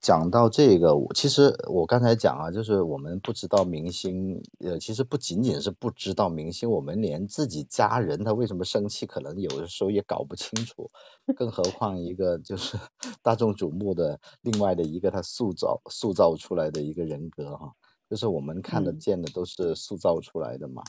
[0.00, 10.90] 讲到这个，我其实我刚才讲啊，就是我们不知道明星，呃，其实不仅仅是不知道明星，我们连自己家人他为什么生气，可能有的时候也搞不清楚，
[11.36, 12.76] 更何况一个就是
[13.22, 17.72] 大众瞩目的另外的一个他塑造塑造出来的一个人格哈，
[18.08, 20.82] 就是我们看得见的都是塑造出来的嘛，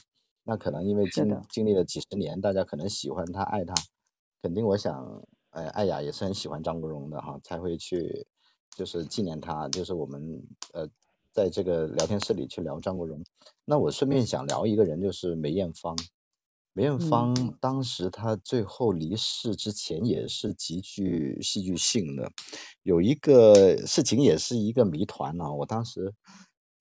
[0.43, 1.39] 那可能因为经。
[1.51, 3.75] 经历了几十年，大家可能喜欢他爱他，
[4.41, 5.21] 肯定我想，
[5.52, 8.28] 呃，艾雅也是很喜欢张国荣的哈，才会去。
[8.74, 10.41] 就是纪念他，就是我们
[10.72, 10.88] 呃，
[11.34, 13.22] 在这个聊天室里去聊张国荣。
[13.66, 15.93] 那我顺便想聊一个人，就是梅艳芳。
[16.72, 22.32] 梅艳芳当时她最后离世之前也是极具戏剧性的，
[22.84, 25.52] 有一个事情也是一个谜团啊。
[25.52, 26.14] 我当时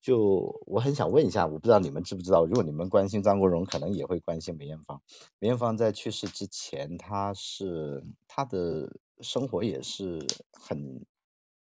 [0.00, 5.00] 就我很想问一下，我不知道你们知不知道，如果你们关心张国荣，可能也会关心梅艳芳。
[5.38, 8.90] 梅艳芳在去世之前，她是她的
[9.20, 11.04] 生活也是很。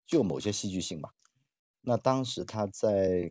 [0.08, 1.10] 具有某些戏剧性吧。
[1.80, 3.28] 那当时她在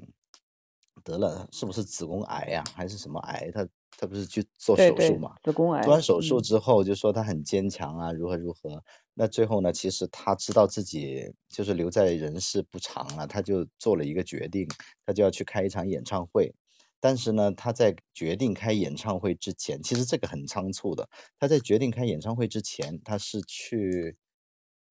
[1.06, 3.50] 得了是不是子宫癌呀，还是什么癌？
[3.54, 3.66] 她
[3.98, 5.34] 她不是去做手术嘛？
[5.42, 5.82] 子宫癌。
[5.84, 8.84] 做完手术之后就说她很坚强啊，如何如何。
[9.16, 14.68] 那最后呢，其实他知道自己就是留在人世不长了，他就做了一个决定，
[15.06, 16.54] 他就要去开一场演唱会。
[17.00, 21.10] 但是呢，他在决定开演唱会之前，其实这个很仓促的。
[21.40, 24.16] 他在决定开演唱会之前，他是去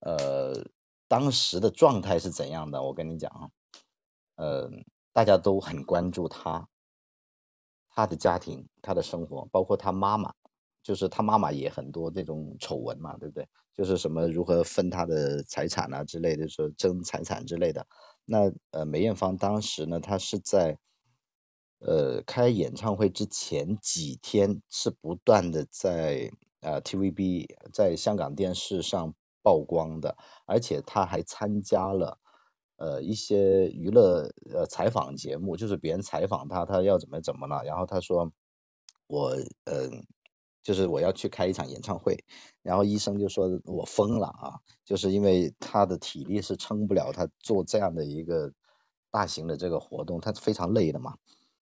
[0.00, 0.68] 呃。
[1.06, 2.82] 当时的状态是怎样的？
[2.82, 3.50] 我跟你讲啊，
[4.36, 4.70] 呃，
[5.12, 6.66] 大家都很关注他，
[7.90, 10.34] 他的家庭，他的生活，包括他妈妈，
[10.84, 13.48] 就是他妈妈也很多这种丑闻嘛，对不对？
[13.74, 17.84] 就是什么如何分他的财产啊之类的，说争财产之类的。
[18.24, 20.78] 那呃，梅艳芳当时呢，她是在
[21.80, 26.30] 呃开演唱会之前几天是不断的在
[26.60, 29.12] 呃 TVB 在香港电视上
[29.42, 30.16] 曝光的，
[30.46, 32.18] 而且他还参加了
[32.76, 38.30] 呃一些娱乐呃采访节目，就是别人采访他，他要怎么怎么了，然后他说
[39.08, 40.06] 我嗯。
[40.64, 42.16] 就是我要去开一场演唱会，
[42.62, 48.50] 然后医生就说我疯了啊，就是因为他的体力是撑不了他做这样的一个
[49.10, 51.14] 大型的这个活动，他非常累的嘛。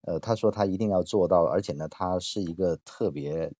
[0.03, 3.51] 呃，他说他一定要做到，而且呢，他是一个特别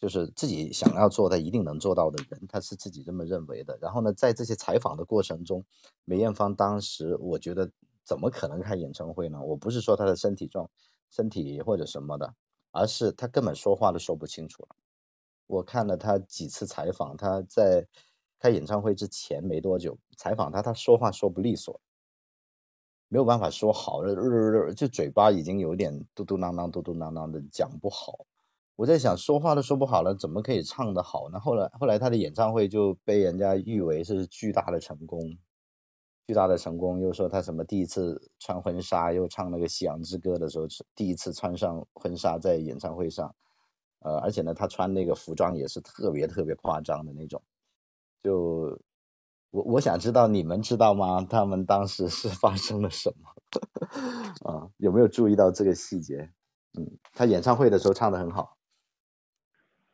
[0.00, 3.78] 就是自己想要做他一定能做到的人，他是自己这么认为的。
[3.80, 5.64] 然后呢，在这些采访的过程中，
[6.04, 7.70] 梅艳芳当时我觉得
[8.04, 9.40] 怎么可能开演唱会呢？
[9.40, 10.68] 我不是说他的身体状
[11.10, 12.34] 身体或者什么的。
[12.74, 14.76] 而是他根本说话都说不清楚了。
[15.46, 17.86] 我看了他几次采访，他在
[18.40, 21.80] 开演唱会之前没多久采访他，他说话说不利索，
[23.08, 24.02] 没有办法说好，
[24.76, 28.26] 就嘴巴已经有点嘟嘟囔囔、嘟嘟囔囔的讲不好。
[28.76, 31.38] 我在想，说话都说不好了，怎么可以唱得好呢？
[31.38, 35.38] 后来，后来他的演唱会就被人家誉为是巨大的成功。
[36.26, 43.34] 巨大的成功，又说他什么第一次穿婚纱，又唱那个《夕阳之歌》的时候，第一次穿上婚纱在演唱会上，
[44.00, 47.42] 呃，而且呢，他穿那个服装也是特别特别夸张的那种。
[48.22, 48.80] 就
[49.50, 51.26] 我我想知道你们知道吗？
[51.28, 53.34] 他们当时是发生了什么？
[54.50, 56.32] 啊，有没有注意到这个细节？
[56.78, 58.56] 嗯，他演唱会的时候唱的很好。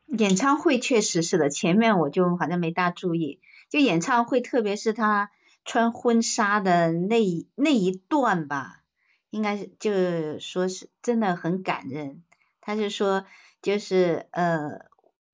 [0.06, 5.32] 演唱会确实是的，前面我就好像没大注意，就演唱会，特别是他。
[5.64, 8.82] 穿婚纱的那一那一段吧，
[9.30, 12.22] 应该是就说是真的很感人。
[12.60, 13.24] 他就说，
[13.62, 14.86] 就是呃，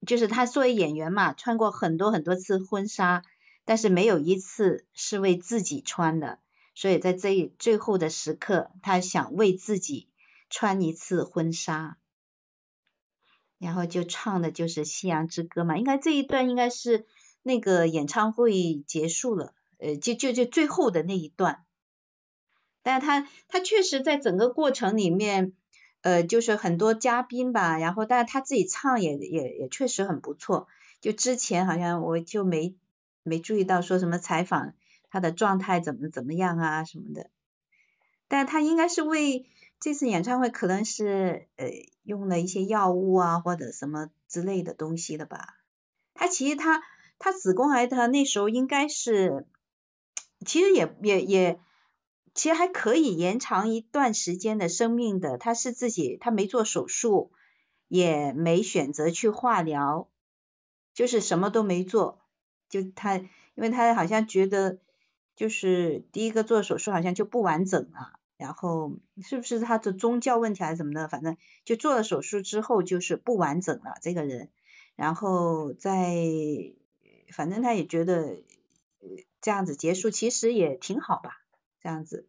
[0.07, 3.22] 就是他作为演员嘛，穿过很多很多次婚纱，
[3.64, 6.39] 但是没有一次是为自己穿的。
[6.74, 10.09] 所以在这最后的时刻，他想为自己
[10.51, 11.97] 穿一次婚纱，
[13.59, 15.79] 然后就唱的就是《夕阳之歌》嘛。
[15.79, 17.07] 应该这一段应该是
[17.43, 19.55] 那个演唱会结束了。
[19.79, 21.64] 呃，就就就最后的那一段，
[22.83, 25.53] 但是他他确实在整个过程里面，
[26.01, 30.66] 呃，就是很多嘉宾吧，然后但是他自己唱也也也确实很不错。
[31.03, 32.74] 就之前好像我就没
[33.22, 34.72] 没注意到说什么采访
[35.11, 37.29] 他的状态怎么怎么样啊什么的，
[38.29, 39.45] 但他应该是为
[39.79, 41.66] 这次演唱会可能是呃
[42.03, 45.59] 用了一些药物啊或者什么之类的东西的吧。
[46.14, 46.83] 他其实他
[47.18, 49.45] 他子宫癌他那时候应该是。
[50.47, 51.61] 其实也也也，
[52.32, 55.36] 其实还可以延长一段时间的生命的。
[55.36, 57.32] 他是自己，他没做手术，
[57.88, 60.09] 也没选择去化疗，
[60.94, 62.20] 就是什么都没做。
[62.70, 64.78] 就他，因为他好像觉得，
[65.34, 68.18] 就是第一个做手术好像就不完整了。
[68.36, 68.92] 然后
[69.22, 71.09] 是不是他的宗教问题还是怎么的？
[71.09, 74.51] 反正就做了手术之后就是不完整了这个人。
[74.94, 76.14] 然后在，
[77.32, 78.38] 反正他也觉得。
[79.47, 81.30] 这样子结束其实也挺好吧，
[81.80, 82.26] 这样子，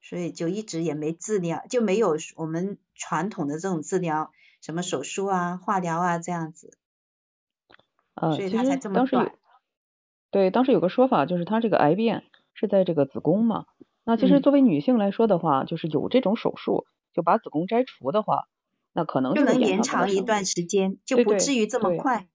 [0.00, 6.76] 所以就一直也没治疗，就没有我们传统的这种治疗，什么手术啊、化疗啊这样子。
[8.14, 9.30] 呃，其实当时有，
[10.32, 12.24] 对，当时有个说法就是他这个癌变
[12.54, 13.66] 是在这个子宫嘛，
[14.02, 18.48] 那其实作为女性来说的话，就是有这种手术就把子宫摘除的话，
[18.92, 22.26] 那可能就能延长一段时间，就不至于这么快。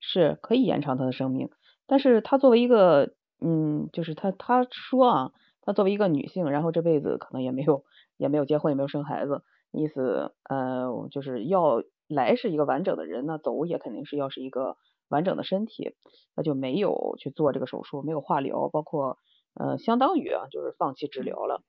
[0.00, 1.48] 是可以延长她的生命，
[1.86, 3.14] 但是她作为一个。
[3.40, 5.32] 嗯，就是他他说啊，
[5.62, 7.84] 他作为一个女性，然后这辈子可能也没有
[8.18, 14.76] 也没有结婚，也没有生孩子，意思呃就是要来是一个完整的人，那走也肯定是要是一个
[15.08, 15.94] 完整的身体，
[16.36, 19.16] 那就没有去做这个手术，没有化疗，包括
[19.54, 21.62] 呃相当于啊就是放弃治疗了。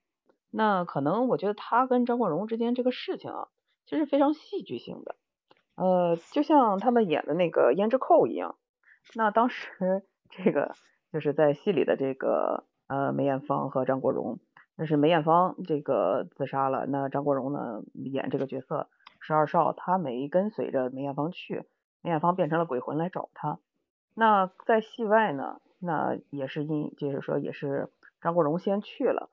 [0.50, 3.48] 那可能我觉得他跟张国荣之间这个事情啊，
[3.86, 5.16] 其实非常戏剧性的，
[5.76, 8.58] 呃就像他们演的那个胭脂扣一样，
[9.16, 10.76] 那当时这个。
[11.12, 14.40] 就是在戏里的这个呃梅艳芳和张国荣，
[14.76, 18.90] 那是梅艳芳这个自杀了，那张国荣呢演这个角色
[19.20, 21.66] 十二少，他没跟随着梅艳芳去，
[22.02, 23.60] 梅艳芳变成了鬼魂来找他。
[24.14, 27.90] 那在戏外呢，那也是因就是说也是
[28.22, 29.30] 张国荣先去了，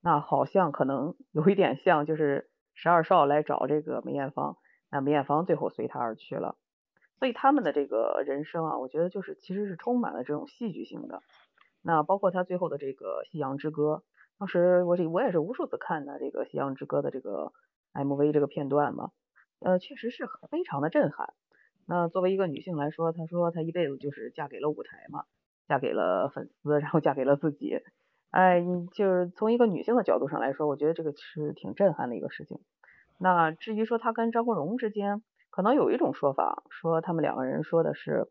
[0.00, 4.56] 那好像可能有一点像就是十二少来找这个梅艳芳，
[4.90, 6.56] 那梅艳芳最后随他而去了。
[7.22, 11.22] 所以他们的这个人生啊，我觉得就是其实是充满了这种戏剧性的。
[11.80, 14.02] 那包括他最后的这个《夕阳之歌》，
[14.40, 17.52] 当时我这我也是无数次看的这个《夕阳之歌》的这个
[17.92, 19.12] MV 这个片段嘛，
[19.60, 21.32] 呃，确实是非常的震撼。
[21.86, 25.26] 那作为一个女性来说，她说她一辈子就是嫁给了舞台嘛，
[25.68, 27.82] 嫁给了粉丝，然后嫁给了自己。
[28.32, 28.64] 哎，
[28.94, 32.58] 就是从一个女性的角度上来说，我觉得这个是挺震撼的一个事情。
[33.16, 35.22] 那至于说她跟张国荣之间，
[35.52, 38.26] 可能有一种说法说他们两个人说的是，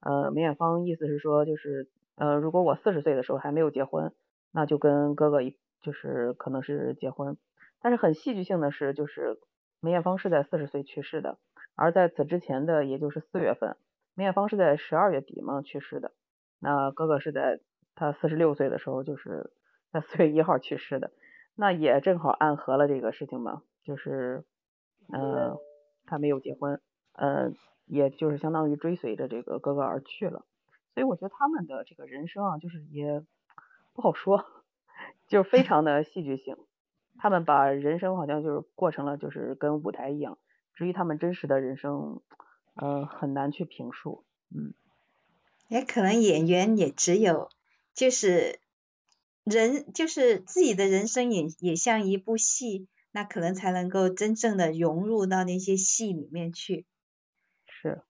[0.00, 4.12] 呃，梅艳芳意思是说就是呃，如果我四十岁的时候还没有结婚，
[4.52, 7.38] 那就跟哥哥一就是可能是结婚。
[7.80, 9.40] 但是很戏剧性的是，就是
[9.80, 11.38] 梅艳芳是在四十岁去世的，
[11.76, 13.76] 而在此之前的也就是四月份，
[14.14, 16.12] 梅艳芳是在十二月底嘛去世的，
[16.58, 17.58] 那哥哥是在
[17.94, 19.50] 他四十六岁的时候就是
[19.90, 21.10] 在四月一号去世的。
[21.56, 24.44] 那也正好暗合了这个事情嘛，就是，
[25.12, 25.56] 嗯，
[26.10, 26.80] 他没有结婚，
[27.12, 27.52] 呃，
[27.86, 30.44] 也就是相当于追随着这个哥哥而去了，
[30.92, 33.24] 所以我觉得他们的这个人生啊，就是也
[33.94, 34.44] 不好说，
[35.28, 36.56] 就是非常的戏剧性，
[37.16, 40.36] 他们把人生好像就是过成了就是跟舞台一样，
[40.74, 42.20] 至于他们真实的人生，
[42.74, 44.74] 呃，很难去评述，嗯，
[45.68, 47.48] 也可能演员也只有
[47.94, 48.58] 就是。
[49.42, 56.86] 人就是自己的人生也也像一部戏，那可能才能够真正的融入到那些戏里面去。
[57.66, 58.02] 是。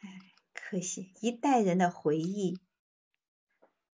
[0.00, 0.08] 唉，
[0.54, 2.58] 可惜一代人的回忆。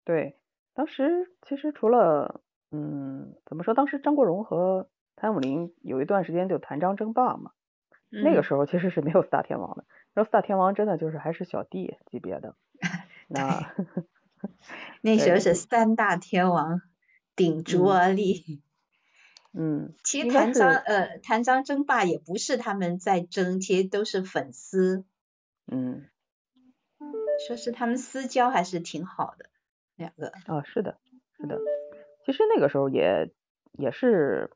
[0.05, 0.39] 对，
[0.75, 3.75] 当时其实除了嗯，怎么说？
[3.75, 7.53] 当时张国荣和谭咏麟有一段时间就谈张争霸嘛，
[8.11, 12.57] 那个时候其实是没有四大天王的，然后四大天王真的就是还是小弟级别的。
[13.29, 13.75] 那。
[15.01, 16.83] 那时候是三大天王
[17.37, 18.63] 鼎足而立。
[19.53, 19.95] 嗯。
[20.03, 25.05] 其实谭张呃谭张争霸也不是他们在争，其实都是粉丝。
[25.67, 26.07] 嗯。
[27.47, 29.47] 说是他们私交还是挺好的，
[29.97, 30.29] 两个。
[30.47, 30.99] 啊，是的，
[31.37, 31.59] 是的。
[32.25, 33.33] 其实那个时候也
[33.73, 34.51] 也是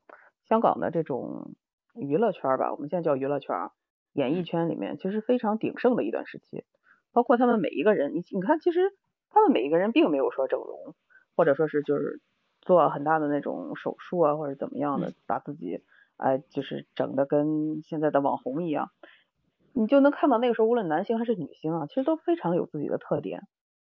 [0.47, 1.55] 香港的这种
[1.93, 3.69] 娱乐圈吧，我们现在叫娱乐圈，
[4.13, 6.63] 演艺圈里面其实非常鼎盛的一段时期，
[7.11, 8.95] 包括他们每一个人，你你看其实。
[9.31, 10.95] 他们每一个人并没有说整容，
[11.35, 12.19] 或者说是就是
[12.61, 15.83] 做很大的那种手术啊，或者怎么样的，把自己
[16.17, 18.91] 哎就是整的跟现在的网红一样，
[19.73, 23.47] 你就能看到那个时候无论男星还是女星啊，其实都非常有自己的特点。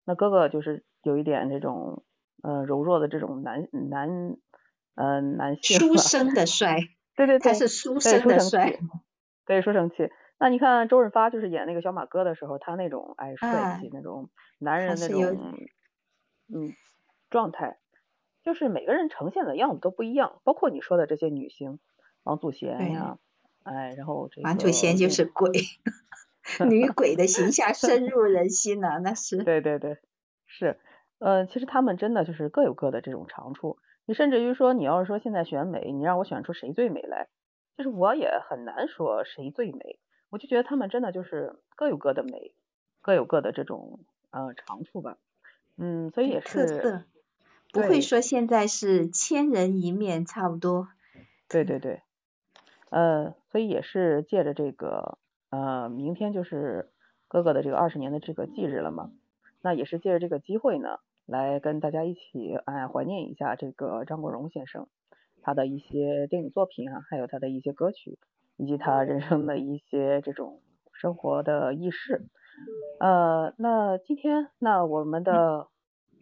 [0.06, 2.04] 那哥哥就是有一点这种
[2.42, 4.38] 呃柔弱的这种男男
[4.96, 6.80] 呃男性，书生的 帅，
[7.16, 8.80] 对对对，他是书生的帅，
[9.46, 10.10] 对书生气。
[10.40, 15.56] 那你看周润发就是演那个小马哥的时候，他那种哎帅气那种男人那种
[16.48, 16.74] 嗯
[17.30, 17.78] 状态，
[18.48, 21.80] 就是每个人呈现的样子都不一样，包括你说的这些女星，
[22.24, 23.18] 王祖贤呀，
[23.64, 25.52] 哎，然后这个王祖贤就是鬼，
[26.66, 29.98] 女鬼的形象深入人心呐，那是对对对，
[30.46, 30.80] 是，
[31.20, 37.28] 呃，其实他们真的就是各有各的这种长处，你甚至于说你要是说现在选美，你让我选出谁最美来，
[37.76, 40.00] 就是我也很难说谁最美。
[40.30, 42.54] 我就觉得他们真的就是各有各的美，
[43.02, 44.00] 各有各的这种
[44.32, 45.18] 呃长处吧，
[45.76, 47.04] 嗯，所以也是
[47.82, 50.88] 不会说现在是千人一面差不多。
[51.50, 52.02] 对对对，
[52.90, 55.18] 呃，所以也是借着这个
[55.50, 56.90] 呃明天就是
[57.28, 59.12] 哥哥的这个二十年的这个忌日了嘛，
[59.62, 64.88] 那也是借着这个机会呢，来跟大家一起哎怀念一下这个张国荣先生，
[65.42, 68.20] 他的一些电影作品啊，还有他的一些歌曲。
[68.60, 72.26] 以及他人生的一些这种生活的轶事，
[73.00, 75.68] 呃，那今天那我们的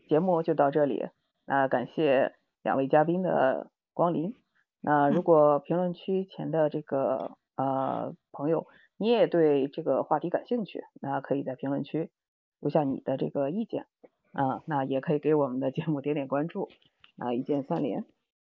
[0.10, 1.08] 节目就到这里，
[1.46, 4.36] 那感谢两位嘉宾的光临。
[4.82, 8.68] 那如果评论区前的这个呃朋友，
[8.98, 12.12] 你也对这个话题感兴趣，那可以在评论区
[12.60, 13.86] 留下你的这个意见，
[14.32, 16.70] 啊，那也可以给我们的节目点点关注，
[17.18, 18.06] 啊，一键三连，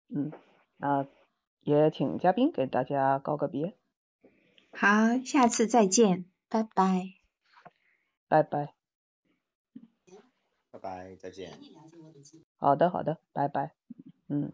[0.09, 0.33] 嗯，
[0.77, 1.07] 那。
[1.65, 3.75] 也请嘉宾给大家告个别。
[4.73, 7.13] 好，下次再见，拜拜。
[8.27, 8.78] 拜拜。
[10.79, 11.53] 拜拜，再见。
[12.59, 13.73] 好的，好的，拜拜。
[14.29, 14.53] 嗯。